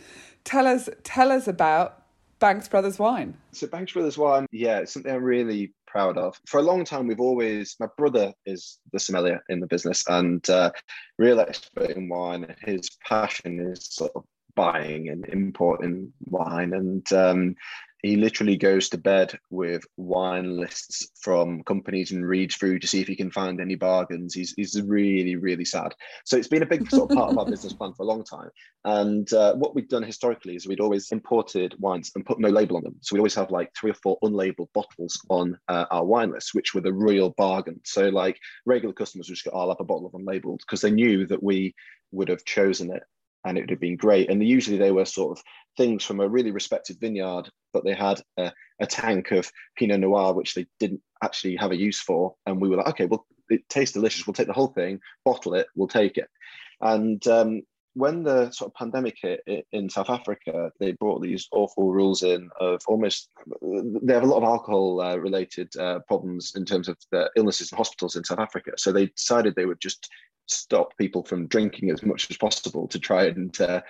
Tell 0.44 0.66
us, 0.66 0.88
tell 1.02 1.30
us 1.30 1.46
about 1.46 2.04
Banks 2.38 2.68
Brothers 2.68 2.98
Wine. 2.98 3.36
So 3.52 3.66
Banks 3.66 3.92
Brothers 3.92 4.16
Wine, 4.16 4.46
yeah, 4.50 4.78
it's 4.78 4.94
something 4.94 5.12
I'm 5.12 5.22
really 5.22 5.74
proud 5.94 6.18
of. 6.18 6.36
For 6.48 6.58
a 6.58 6.62
long 6.62 6.84
time, 6.84 7.06
we've 7.06 7.20
always, 7.20 7.76
my 7.78 7.86
brother 7.96 8.34
is 8.44 8.80
the 8.92 8.98
sommelier 8.98 9.44
in 9.48 9.60
the 9.60 9.68
business 9.68 10.02
and 10.08 10.48
uh, 10.50 10.72
real 11.20 11.38
expert 11.38 11.90
in 11.90 12.08
wine. 12.08 12.52
His 12.62 12.90
passion 13.06 13.60
is 13.60 13.94
sort 13.94 14.10
of 14.16 14.24
buying 14.56 15.08
and 15.08 15.24
importing 15.26 16.12
wine. 16.24 16.72
And 16.72 17.12
um, 17.12 17.54
he 18.04 18.16
literally 18.16 18.56
goes 18.56 18.90
to 18.90 18.98
bed 18.98 19.32
with 19.48 19.82
wine 19.96 20.58
lists 20.58 21.08
from 21.18 21.62
companies 21.64 22.12
and 22.12 22.26
reads 22.26 22.54
through 22.54 22.78
to 22.78 22.86
see 22.86 23.00
if 23.00 23.08
he 23.08 23.16
can 23.16 23.30
find 23.30 23.62
any 23.62 23.76
bargains. 23.76 24.34
He's, 24.34 24.52
he's 24.58 24.78
really, 24.82 25.36
really 25.36 25.64
sad. 25.64 25.94
So 26.26 26.36
it's 26.36 26.48
been 26.48 26.62
a 26.62 26.66
big 26.66 26.90
sort 26.90 27.10
of 27.10 27.16
part 27.16 27.32
of 27.32 27.38
our 27.38 27.46
business 27.46 27.72
plan 27.72 27.94
for 27.94 28.02
a 28.02 28.06
long 28.06 28.22
time. 28.22 28.50
And 28.84 29.32
uh, 29.32 29.54
what 29.54 29.74
we've 29.74 29.88
done 29.88 30.02
historically 30.02 30.54
is 30.54 30.66
we'd 30.66 30.80
always 30.80 31.10
imported 31.12 31.74
wines 31.78 32.12
and 32.14 32.26
put 32.26 32.38
no 32.38 32.50
label 32.50 32.76
on 32.76 32.82
them. 32.82 32.96
So 33.00 33.14
we 33.14 33.20
always 33.20 33.34
have 33.36 33.50
like 33.50 33.72
three 33.74 33.92
or 33.92 33.94
four 34.02 34.18
unlabeled 34.22 34.72
bottles 34.74 35.18
on 35.30 35.56
uh, 35.68 35.86
our 35.90 36.04
wine 36.04 36.30
list, 36.30 36.50
which 36.52 36.74
were 36.74 36.82
the 36.82 36.92
real 36.92 37.30
bargain. 37.38 37.80
So 37.86 38.10
like 38.10 38.38
regular 38.66 38.92
customers 38.92 39.30
would 39.30 39.36
just 39.36 39.46
go, 39.46 39.52
oh, 39.54 39.60
I'll 39.60 39.68
have 39.70 39.80
a 39.80 39.84
bottle 39.84 40.06
of 40.06 40.12
unlabeled 40.12 40.58
because 40.58 40.82
they 40.82 40.90
knew 40.90 41.26
that 41.28 41.42
we 41.42 41.74
would 42.12 42.28
have 42.28 42.44
chosen 42.44 42.92
it 42.92 43.02
and 43.44 43.56
it 43.56 43.62
would 43.62 43.70
have 43.70 43.80
been 43.80 43.96
great. 43.96 44.30
And 44.30 44.42
usually 44.42 44.78
they 44.78 44.92
were 44.92 45.04
sort 45.04 45.38
of 45.38 45.44
things 45.76 46.04
from 46.04 46.20
a 46.20 46.28
really 46.28 46.50
respected 46.50 46.98
vineyard, 47.00 47.50
but 47.72 47.84
they 47.84 47.94
had 47.94 48.20
a, 48.36 48.52
a, 48.80 48.86
tank 48.86 49.32
of 49.32 49.50
Pinot 49.76 50.00
Noir, 50.00 50.34
which 50.34 50.54
they 50.54 50.66
didn't 50.78 51.02
actually 51.22 51.56
have 51.56 51.72
a 51.72 51.76
use 51.76 52.00
for. 52.00 52.34
And 52.46 52.60
we 52.60 52.68
were 52.68 52.76
like, 52.76 52.88
okay, 52.88 53.06
well, 53.06 53.26
it 53.48 53.68
tastes 53.68 53.94
delicious. 53.94 54.26
We'll 54.26 54.34
take 54.34 54.46
the 54.46 54.52
whole 54.52 54.68
thing, 54.68 55.00
bottle 55.24 55.54
it, 55.54 55.66
we'll 55.74 55.88
take 55.88 56.16
it. 56.16 56.28
And 56.80 57.26
um, 57.28 57.62
when 57.94 58.24
the 58.24 58.50
sort 58.50 58.70
of 58.70 58.74
pandemic 58.74 59.16
hit 59.20 59.66
in 59.72 59.88
South 59.88 60.10
Africa, 60.10 60.72
they 60.80 60.92
brought 60.92 61.22
these 61.22 61.48
awful 61.52 61.92
rules 61.92 62.22
in 62.22 62.50
of 62.60 62.80
almost, 62.88 63.28
they 63.62 64.14
have 64.14 64.24
a 64.24 64.26
lot 64.26 64.38
of 64.38 64.44
alcohol 64.44 65.00
uh, 65.00 65.16
related 65.16 65.74
uh, 65.76 66.00
problems 66.08 66.52
in 66.56 66.64
terms 66.64 66.88
of 66.88 66.96
the 67.12 67.30
illnesses 67.36 67.70
in 67.70 67.76
hospitals 67.76 68.16
in 68.16 68.24
South 68.24 68.40
Africa. 68.40 68.72
So 68.76 68.90
they 68.90 69.06
decided 69.06 69.54
they 69.54 69.66
would 69.66 69.80
just 69.80 70.08
stop 70.46 70.96
people 70.98 71.22
from 71.22 71.46
drinking 71.46 71.90
as 71.90 72.02
much 72.02 72.30
as 72.30 72.36
possible 72.36 72.88
to 72.88 72.98
try 72.98 73.26
and 73.26 73.58
uh, 73.60 73.80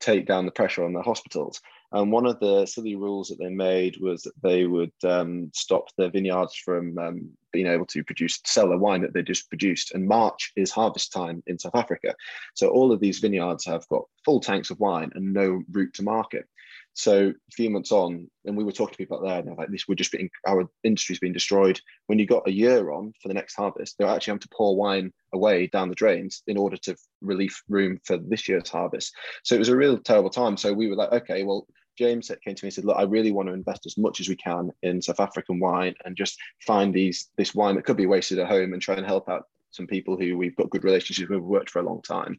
take 0.00 0.26
down 0.26 0.46
the 0.46 0.52
pressure 0.52 0.84
on 0.84 0.92
the 0.92 1.02
hospitals. 1.02 1.60
And 1.92 2.10
one 2.10 2.24
of 2.26 2.40
the 2.40 2.64
silly 2.64 2.96
rules 2.96 3.28
that 3.28 3.38
they 3.38 3.50
made 3.50 3.98
was 4.00 4.22
that 4.22 4.32
they 4.42 4.64
would 4.66 4.92
um, 5.04 5.50
stop 5.52 5.88
their 5.96 6.10
vineyards 6.10 6.54
from 6.54 6.98
um, 6.98 7.30
being 7.52 7.66
able 7.66 7.84
to 7.86 8.02
produce 8.02 8.40
sell 8.46 8.70
the 8.70 8.78
wine 8.78 9.02
that 9.02 9.12
they 9.12 9.22
just 9.22 9.50
produced. 9.50 9.92
And 9.94 10.08
March 10.08 10.52
is 10.56 10.70
harvest 10.70 11.12
time 11.12 11.42
in 11.46 11.58
South 11.58 11.74
Africa, 11.74 12.14
so 12.54 12.68
all 12.68 12.92
of 12.92 13.00
these 13.00 13.18
vineyards 13.18 13.66
have 13.66 13.86
got 13.88 14.04
full 14.24 14.40
tanks 14.40 14.70
of 14.70 14.80
wine 14.80 15.10
and 15.14 15.34
no 15.34 15.62
route 15.70 15.92
to 15.94 16.02
market. 16.02 16.46
So 16.94 17.28
a 17.30 17.52
few 17.52 17.70
months 17.70 17.90
on, 17.90 18.30
and 18.44 18.56
we 18.56 18.64
were 18.64 18.72
talking 18.72 18.92
to 18.92 18.98
people 18.98 19.18
out 19.18 19.24
there, 19.24 19.38
and 19.38 19.48
they're 19.48 19.54
like, 19.54 19.70
"This, 19.70 19.88
we're 19.88 19.94
just 19.94 20.12
being 20.12 20.30
our 20.46 20.68
industry's 20.84 21.20
being 21.20 21.32
destroyed." 21.32 21.80
When 22.06 22.18
you 22.18 22.26
got 22.26 22.46
a 22.46 22.52
year 22.52 22.90
on 22.90 23.12
for 23.20 23.28
the 23.28 23.34
next 23.34 23.54
harvest, 23.54 23.96
they're 23.98 24.08
actually 24.08 24.32
having 24.32 24.40
to 24.40 24.48
pour 24.54 24.76
wine 24.76 25.12
away 25.32 25.68
down 25.68 25.88
the 25.88 25.94
drains 25.94 26.42
in 26.46 26.56
order 26.56 26.76
to 26.78 26.96
relieve 27.20 27.56
room 27.68 27.98
for 28.04 28.18
this 28.18 28.48
year's 28.48 28.68
harvest. 28.68 29.14
So 29.42 29.54
it 29.54 29.58
was 29.58 29.70
a 29.70 29.76
real 29.76 29.98
terrible 29.98 30.30
time. 30.30 30.56
So 30.56 30.72
we 30.72 30.88
were 30.88 30.96
like, 30.96 31.12
"Okay, 31.12 31.44
well." 31.44 31.66
James 31.98 32.30
came 32.42 32.54
to 32.54 32.64
me 32.64 32.68
and 32.68 32.72
said, 32.72 32.86
"Look, 32.86 32.96
I 32.96 33.02
really 33.02 33.32
want 33.32 33.48
to 33.48 33.54
invest 33.54 33.84
as 33.84 33.98
much 33.98 34.18
as 34.18 34.26
we 34.26 34.34
can 34.34 34.70
in 34.82 35.02
South 35.02 35.20
African 35.20 35.60
wine 35.60 35.94
and 36.06 36.16
just 36.16 36.38
find 36.66 36.92
these 36.92 37.28
this 37.36 37.54
wine 37.54 37.74
that 37.74 37.84
could 37.84 37.98
be 37.98 38.06
wasted 38.06 38.38
at 38.38 38.48
home 38.48 38.72
and 38.72 38.80
try 38.80 38.94
and 38.94 39.04
help 39.04 39.28
out 39.28 39.46
some 39.72 39.86
people 39.86 40.16
who 40.16 40.38
we've 40.38 40.56
got 40.56 40.70
good 40.70 40.84
relationships 40.84 41.28
with, 41.28 41.40
worked 41.40 41.68
for 41.68 41.80
a 41.80 41.84
long 41.84 42.00
time." 42.00 42.38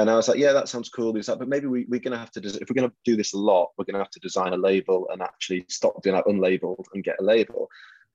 And 0.00 0.10
I 0.10 0.16
was 0.16 0.28
like, 0.28 0.38
yeah, 0.38 0.52
that 0.52 0.68
sounds 0.68 0.88
cool. 0.88 1.12
Like, 1.14 1.26
but 1.26 1.48
maybe 1.48 1.66
we, 1.66 1.86
we're 1.88 2.00
going 2.00 2.12
to 2.12 2.18
have 2.18 2.30
to, 2.32 2.40
if 2.40 2.68
we're 2.68 2.74
going 2.74 2.88
to 2.88 2.96
do 3.04 3.16
this 3.16 3.34
a 3.34 3.38
lot, 3.38 3.70
we're 3.76 3.84
going 3.84 3.94
to 3.94 4.00
have 4.00 4.10
to 4.10 4.20
design 4.20 4.52
a 4.52 4.56
label 4.56 5.08
and 5.12 5.20
actually 5.20 5.64
stop 5.68 6.02
doing 6.02 6.16
that 6.16 6.26
unlabeled 6.26 6.84
and 6.94 7.04
get 7.04 7.20
a 7.20 7.24
label. 7.24 7.68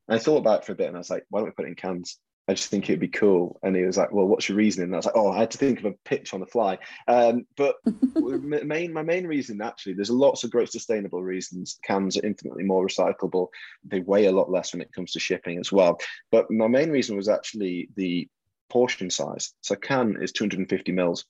And 0.08 0.16
I 0.16 0.20
thought 0.20 0.38
about 0.38 0.62
it 0.62 0.66
for 0.66 0.72
a 0.72 0.76
bit 0.76 0.88
and 0.88 0.96
I 0.96 1.00
was 1.00 1.10
like, 1.10 1.26
why 1.30 1.40
don't 1.40 1.48
we 1.48 1.52
put 1.52 1.66
it 1.66 1.70
in 1.70 1.76
cans? 1.76 2.18
I 2.50 2.54
just 2.54 2.70
think 2.70 2.86
it'd 2.86 3.02
be 3.02 3.10
cool. 3.10 3.60
And 3.62 3.76
he 3.76 3.84
was 3.84 3.98
like, 3.98 4.13
well, 4.13 4.26
what's 4.26 4.48
your 4.48 4.58
reasoning? 4.58 4.86
And 4.86 4.96
I 4.96 4.98
was 4.98 5.06
like, 5.06 5.18
oh, 5.18 5.32
I 5.32 5.40
had 5.40 5.52
to 5.52 5.58
think 5.58 5.80
of 5.80 5.86
a 5.86 5.96
pitch 6.06 6.34
on 6.34 6.40
the 6.40 6.46
fly. 6.46 6.78
Um, 7.08 7.46
but 7.58 7.76
main, 8.16 8.94
my 8.94 9.04
main 9.04 9.28
reason, 9.28 9.62
actually, 9.62 9.94
there's 9.94 10.10
lots 10.10 10.46
of 10.46 10.52
great 10.52 10.72
sustainable 10.72 11.22
reasons. 11.22 11.78
Cans 11.84 12.16
are 12.16 12.26
infinitely 12.26 12.63
more 12.63 12.88
recyclable. 12.88 13.48
They 13.84 14.00
weigh 14.00 14.28
a 14.28 14.32
lot 14.32 14.50
less 14.50 14.74
when 14.74 14.82
it 14.82 14.94
comes 14.94 15.12
to 15.12 15.20
shipping 15.20 15.60
as 15.60 15.74
well. 15.74 16.00
But 16.32 16.50
my 16.50 16.68
main 16.68 16.90
reason 16.90 17.18
was 17.18 17.28
actually 17.28 17.90
the 17.98 18.30
portion 18.70 19.10
size. 19.10 19.54
So 19.60 19.76
can 19.76 20.16
is 20.22 20.32
250 20.32 20.94
mils 20.94 21.26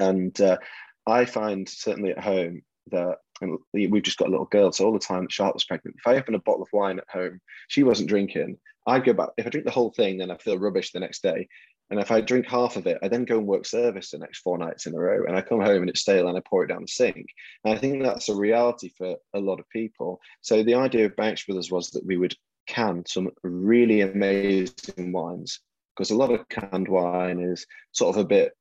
and 0.00 0.38
uh, 0.40 0.58
I 1.06 1.24
find 1.24 1.68
certainly 1.68 2.10
at 2.10 2.22
home 2.22 2.62
that 2.90 3.18
and 3.40 3.58
we've 3.72 4.02
just 4.02 4.18
got 4.18 4.28
a 4.28 4.30
little 4.30 4.46
girl, 4.46 4.72
so 4.72 4.86
all 4.86 4.92
the 4.92 4.98
time 4.98 5.24
that 5.24 5.32
Charlotte 5.32 5.56
was 5.56 5.64
pregnant, 5.64 5.96
if 5.98 6.06
I 6.06 6.16
open 6.16 6.34
a 6.34 6.40
bottle 6.40 6.62
of 6.62 6.68
wine 6.72 6.98
at 6.98 7.08
home, 7.10 7.40
she 7.68 7.82
wasn't 7.82 8.08
drinking. 8.08 8.58
I 8.86 8.98
go 9.00 9.12
back. 9.12 9.30
If 9.36 9.46
I 9.46 9.50
drink 9.50 9.66
the 9.66 9.72
whole 9.72 9.90
thing, 9.90 10.18
then 10.18 10.30
I 10.30 10.36
feel 10.38 10.58
rubbish 10.58 10.92
the 10.92 11.00
next 11.00 11.22
day. 11.22 11.48
And 11.90 12.00
if 12.00 12.10
I 12.10 12.20
drink 12.20 12.46
half 12.46 12.76
of 12.76 12.86
it, 12.86 12.98
I 13.02 13.08
then 13.08 13.24
go 13.24 13.38
and 13.38 13.46
work 13.46 13.64
service 13.64 14.10
the 14.10 14.18
next 14.18 14.38
four 14.38 14.58
nights 14.58 14.86
in 14.86 14.94
a 14.94 14.98
row. 14.98 15.24
And 15.26 15.36
I 15.36 15.40
come 15.40 15.60
home 15.60 15.82
and 15.82 15.90
it's 15.90 16.00
stale 16.00 16.28
and 16.28 16.36
I 16.36 16.42
pour 16.44 16.64
it 16.64 16.68
down 16.68 16.82
the 16.82 16.88
sink. 16.88 17.26
And 17.64 17.74
I 17.74 17.78
think 17.78 18.02
that's 18.02 18.28
a 18.28 18.34
reality 18.34 18.90
for 18.96 19.16
a 19.34 19.38
lot 19.38 19.60
of 19.60 19.68
people. 19.68 20.20
So 20.40 20.62
the 20.62 20.74
idea 20.74 21.06
of 21.06 21.16
Banks 21.16 21.44
Brothers 21.44 21.70
was 21.70 21.90
that 21.90 22.04
we 22.04 22.16
would 22.16 22.34
can 22.66 23.04
some 23.06 23.30
really 23.44 24.00
amazing 24.00 25.12
wines 25.12 25.60
because 25.94 26.10
a 26.10 26.16
lot 26.16 26.32
of 26.32 26.48
canned 26.48 26.88
wine 26.88 27.38
is 27.38 27.64
sort 27.92 28.16
of 28.16 28.20
a 28.20 28.26
bit 28.26 28.52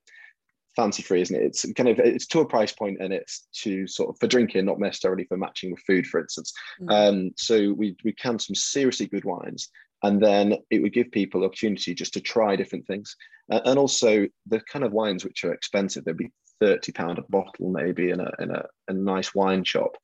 fancy 0.75 1.03
free, 1.03 1.21
isn't 1.21 1.35
it? 1.35 1.43
It's 1.43 1.65
kind 1.73 1.89
of 1.89 1.99
it's 1.99 2.27
to 2.27 2.41
a 2.41 2.47
price 2.47 2.71
point 2.71 2.97
and 2.99 3.13
it's 3.13 3.47
to 3.63 3.88
sort 3.88 4.09
of 4.09 4.19
for 4.19 4.27
drinking, 4.27 4.65
not 4.65 4.79
necessarily 4.79 5.25
for 5.25 5.38
matching 5.38 5.71
with 5.71 5.81
food, 5.88 6.05
for 6.07 6.19
instance. 6.19 6.53
Mm. 6.81 6.91
Um, 6.91 7.31
so 7.38 7.73
we 7.73 7.95
we 8.03 8.13
can 8.13 8.39
some 8.39 8.55
seriously 8.55 9.07
good 9.07 9.25
wines, 9.25 9.69
and 10.03 10.21
then 10.21 10.55
it 10.69 10.81
would 10.81 10.93
give 10.93 11.11
people 11.11 11.43
opportunity 11.43 11.93
just 11.93 12.13
to 12.13 12.21
try 12.21 12.55
different 12.55 12.85
things, 12.88 13.15
uh, 13.51 13.61
and 13.65 13.79
also 13.79 14.27
the 14.47 14.61
kind 14.61 14.85
of 14.85 14.93
wines 14.93 15.23
which 15.23 15.43
are 15.43 15.53
expensive. 15.53 16.03
There'd 16.03 16.17
be 16.17 16.31
thirty 16.59 16.91
pound 16.91 17.17
a 17.17 17.23
bottle, 17.29 17.69
maybe 17.69 18.09
in 18.09 18.19
a 18.19 18.31
in 18.39 18.51
a, 18.51 18.65
a 18.88 18.93
nice 18.93 19.33
wine 19.33 19.63
shop. 19.63 19.95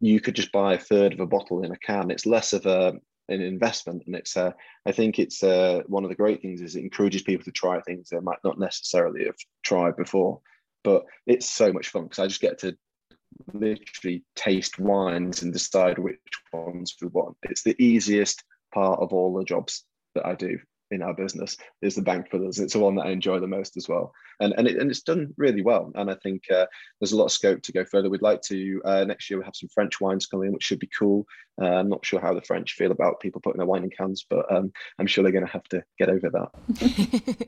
You 0.00 0.20
could 0.20 0.34
just 0.34 0.52
buy 0.52 0.74
a 0.74 0.78
third 0.78 1.12
of 1.12 1.20
a 1.20 1.26
bottle 1.26 1.62
in 1.62 1.72
a 1.72 1.78
can. 1.78 2.10
It's 2.10 2.24
less 2.26 2.52
of 2.52 2.64
a 2.66 2.94
an 3.30 3.40
investment. 3.40 4.02
And 4.06 4.14
it's 4.14 4.36
uh, 4.36 4.52
i 4.86 4.92
think 4.92 5.18
it's 5.18 5.42
uh, 5.42 5.82
one 5.86 6.04
of 6.04 6.10
the 6.10 6.16
great 6.16 6.42
things 6.42 6.60
is 6.60 6.76
it 6.76 6.82
encourages 6.82 7.22
people 7.22 7.44
to 7.44 7.52
try 7.52 7.80
things 7.80 8.08
they 8.08 8.20
might 8.20 8.44
not 8.44 8.58
necessarily 8.58 9.24
have 9.24 9.36
tried 9.62 9.96
before. 9.96 10.40
But 10.82 11.04
it's 11.26 11.50
so 11.50 11.72
much 11.72 11.88
fun 11.88 12.04
because 12.04 12.18
i 12.18 12.26
just 12.26 12.40
get 12.40 12.58
to 12.60 12.76
literally 13.52 14.24
taste 14.34 14.78
wines 14.78 15.42
and 15.42 15.52
decide 15.52 15.98
which 15.98 16.18
ones 16.52 16.96
we 17.00 17.08
want. 17.08 17.36
It's 17.44 17.62
the 17.62 17.76
easiest 17.82 18.42
part 18.74 19.00
of 19.00 19.12
all 19.12 19.34
the 19.34 19.44
jobs 19.44 19.84
that 20.14 20.26
i 20.26 20.34
do 20.34 20.58
in 20.90 21.02
our 21.02 21.14
business 21.14 21.56
is 21.82 21.94
the 21.94 22.02
Banks 22.02 22.30
Brothers. 22.30 22.58
It's 22.58 22.72
the 22.72 22.78
one 22.78 22.96
that 22.96 23.06
I 23.06 23.10
enjoy 23.10 23.38
the 23.38 23.46
most 23.46 23.76
as 23.76 23.88
well, 23.88 24.12
and 24.40 24.54
and, 24.56 24.66
it, 24.66 24.76
and 24.76 24.90
it's 24.90 25.02
done 25.02 25.32
really 25.36 25.62
well. 25.62 25.92
And 25.94 26.10
I 26.10 26.14
think 26.22 26.42
uh, 26.50 26.66
there's 27.00 27.12
a 27.12 27.16
lot 27.16 27.26
of 27.26 27.32
scope 27.32 27.62
to 27.62 27.72
go 27.72 27.84
further. 27.84 28.10
We'd 28.10 28.22
like 28.22 28.42
to 28.42 28.80
uh, 28.84 29.04
next 29.04 29.30
year 29.30 29.38
we 29.38 29.44
have 29.44 29.56
some 29.56 29.68
French 29.72 30.00
wines 30.00 30.26
coming 30.26 30.48
in, 30.48 30.52
which 30.52 30.64
should 30.64 30.78
be 30.78 30.90
cool. 30.98 31.26
Uh, 31.60 31.66
I'm 31.66 31.88
not 31.88 32.04
sure 32.04 32.20
how 32.20 32.34
the 32.34 32.42
French 32.42 32.74
feel 32.74 32.90
about 32.90 33.20
people 33.20 33.40
putting 33.40 33.58
their 33.58 33.66
wine 33.66 33.84
in 33.84 33.90
cans, 33.90 34.24
but 34.28 34.50
um, 34.52 34.72
I'm 34.98 35.06
sure 35.06 35.22
they're 35.22 35.32
going 35.32 35.46
to 35.46 35.52
have 35.52 35.68
to 35.68 35.82
get 35.98 36.08
over 36.08 36.30
that. 36.30 37.46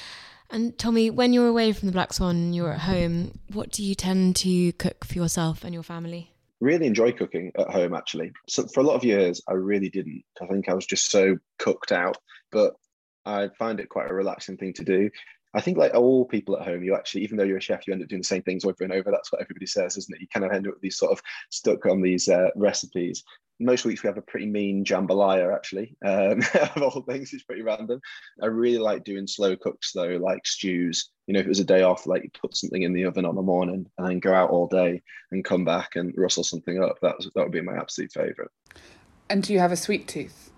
and 0.50 0.78
Tommy, 0.78 1.10
when 1.10 1.32
you're 1.32 1.48
away 1.48 1.72
from 1.72 1.86
the 1.86 1.92
Black 1.92 2.12
Swan, 2.12 2.52
you're 2.52 2.72
at 2.72 2.80
home. 2.80 3.38
What 3.52 3.70
do 3.70 3.82
you 3.82 3.94
tend 3.94 4.36
to 4.36 4.72
cook 4.72 5.04
for 5.04 5.14
yourself 5.14 5.64
and 5.64 5.72
your 5.72 5.82
family? 5.82 6.30
really 6.60 6.86
enjoy 6.86 7.12
cooking 7.12 7.52
at 7.58 7.70
home 7.70 7.94
actually 7.94 8.32
so 8.48 8.66
for 8.72 8.80
a 8.80 8.82
lot 8.82 8.94
of 8.94 9.04
years 9.04 9.42
i 9.48 9.52
really 9.52 9.90
didn't 9.90 10.22
i 10.40 10.46
think 10.46 10.68
i 10.68 10.72
was 10.74 10.86
just 10.86 11.10
so 11.10 11.36
cooked 11.58 11.92
out 11.92 12.16
but 12.50 12.74
I 13.26 13.48
find 13.58 13.80
it 13.80 13.88
quite 13.88 14.10
a 14.10 14.14
relaxing 14.14 14.56
thing 14.56 14.72
to 14.74 14.84
do. 14.84 15.10
I 15.54 15.60
think 15.60 15.78
like 15.78 15.94
all 15.94 16.24
people 16.24 16.56
at 16.58 16.66
home, 16.66 16.82
you 16.82 16.96
actually, 16.96 17.22
even 17.22 17.36
though 17.36 17.44
you're 17.44 17.58
a 17.58 17.62
chef, 17.62 17.86
you 17.86 17.92
end 17.92 18.02
up 18.02 18.08
doing 18.08 18.22
the 18.22 18.26
same 18.26 18.42
things 18.42 18.64
over 18.64 18.82
and 18.82 18.92
over. 18.92 19.10
That's 19.10 19.30
what 19.30 19.40
everybody 19.40 19.66
says, 19.66 19.96
isn't 19.96 20.14
it? 20.14 20.20
You 20.20 20.26
kind 20.32 20.44
of 20.44 20.50
end 20.50 20.66
up 20.66 20.74
with 20.74 20.82
these 20.82 20.98
sort 20.98 21.12
of 21.12 21.22
stuck 21.50 21.86
on 21.86 22.02
these 22.02 22.28
uh, 22.28 22.48
recipes. 22.56 23.22
Most 23.60 23.84
weeks 23.84 24.02
we 24.02 24.08
have 24.08 24.18
a 24.18 24.22
pretty 24.22 24.46
mean 24.46 24.84
jambalaya, 24.84 25.54
actually. 25.54 25.96
Um, 26.04 26.42
of 26.74 26.82
all 26.82 27.02
things, 27.02 27.32
it's 27.32 27.44
pretty 27.44 27.62
random. 27.62 28.00
I 28.42 28.46
really 28.46 28.78
like 28.78 29.04
doing 29.04 29.28
slow 29.28 29.54
cooks 29.54 29.92
though, 29.92 30.18
like 30.20 30.44
stews. 30.44 31.10
You 31.28 31.34
know, 31.34 31.40
if 31.40 31.46
it 31.46 31.50
was 31.50 31.60
a 31.60 31.64
day 31.64 31.82
off, 31.82 32.08
like 32.08 32.24
you 32.24 32.30
put 32.38 32.56
something 32.56 32.82
in 32.82 32.92
the 32.92 33.04
oven 33.04 33.24
on 33.24 33.36
the 33.36 33.42
morning 33.42 33.86
and 33.96 34.08
then 34.08 34.18
go 34.18 34.34
out 34.34 34.50
all 34.50 34.66
day 34.66 35.02
and 35.30 35.44
come 35.44 35.64
back 35.64 35.94
and 35.94 36.12
rustle 36.16 36.42
something 36.42 36.82
up. 36.82 36.98
That 37.00 37.16
was, 37.16 37.30
that 37.32 37.42
would 37.44 37.52
be 37.52 37.60
my 37.60 37.76
absolute 37.76 38.10
favorite. 38.10 38.50
And 39.30 39.42
do 39.44 39.52
you 39.52 39.60
have 39.60 39.72
a 39.72 39.76
sweet 39.76 40.08
tooth? 40.08 40.50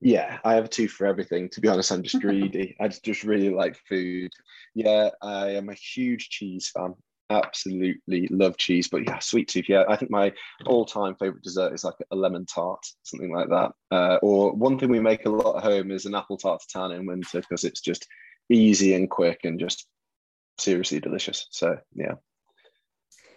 Yeah, 0.00 0.38
I 0.44 0.54
have 0.54 0.66
a 0.66 0.68
tooth 0.68 0.90
for 0.90 1.06
everything. 1.06 1.48
To 1.50 1.60
be 1.60 1.68
honest, 1.68 1.90
I'm 1.90 2.02
just 2.02 2.20
greedy. 2.20 2.76
I 2.80 2.88
just 2.88 3.24
really 3.24 3.50
like 3.50 3.76
food. 3.88 4.30
Yeah, 4.74 5.10
I 5.22 5.50
am 5.50 5.68
a 5.68 5.74
huge 5.74 6.28
cheese 6.28 6.68
fan. 6.68 6.94
Absolutely 7.30 8.28
love 8.30 8.56
cheese, 8.56 8.88
but 8.88 9.04
yeah, 9.04 9.18
sweet 9.18 9.48
tooth. 9.48 9.68
Yeah, 9.68 9.84
I 9.88 9.96
think 9.96 10.10
my 10.10 10.32
all-time 10.66 11.16
favorite 11.16 11.42
dessert 11.42 11.72
is 11.72 11.82
like 11.82 11.94
a 12.10 12.16
lemon 12.16 12.46
tart, 12.46 12.84
something 13.02 13.32
like 13.32 13.48
that. 13.48 13.72
Uh, 13.90 14.18
or 14.22 14.52
one 14.52 14.78
thing 14.78 14.90
we 14.90 15.00
make 15.00 15.26
a 15.26 15.30
lot 15.30 15.56
at 15.56 15.64
home 15.64 15.90
is 15.90 16.04
an 16.04 16.14
apple 16.14 16.36
tarte 16.36 16.60
tatin 16.68 16.92
in 16.92 17.06
winter 17.06 17.40
because 17.40 17.64
it's 17.64 17.80
just 17.80 18.06
easy 18.50 18.94
and 18.94 19.10
quick 19.10 19.40
and 19.44 19.58
just 19.58 19.88
seriously 20.58 21.00
delicious. 21.00 21.48
So 21.50 21.78
yeah, 21.94 22.14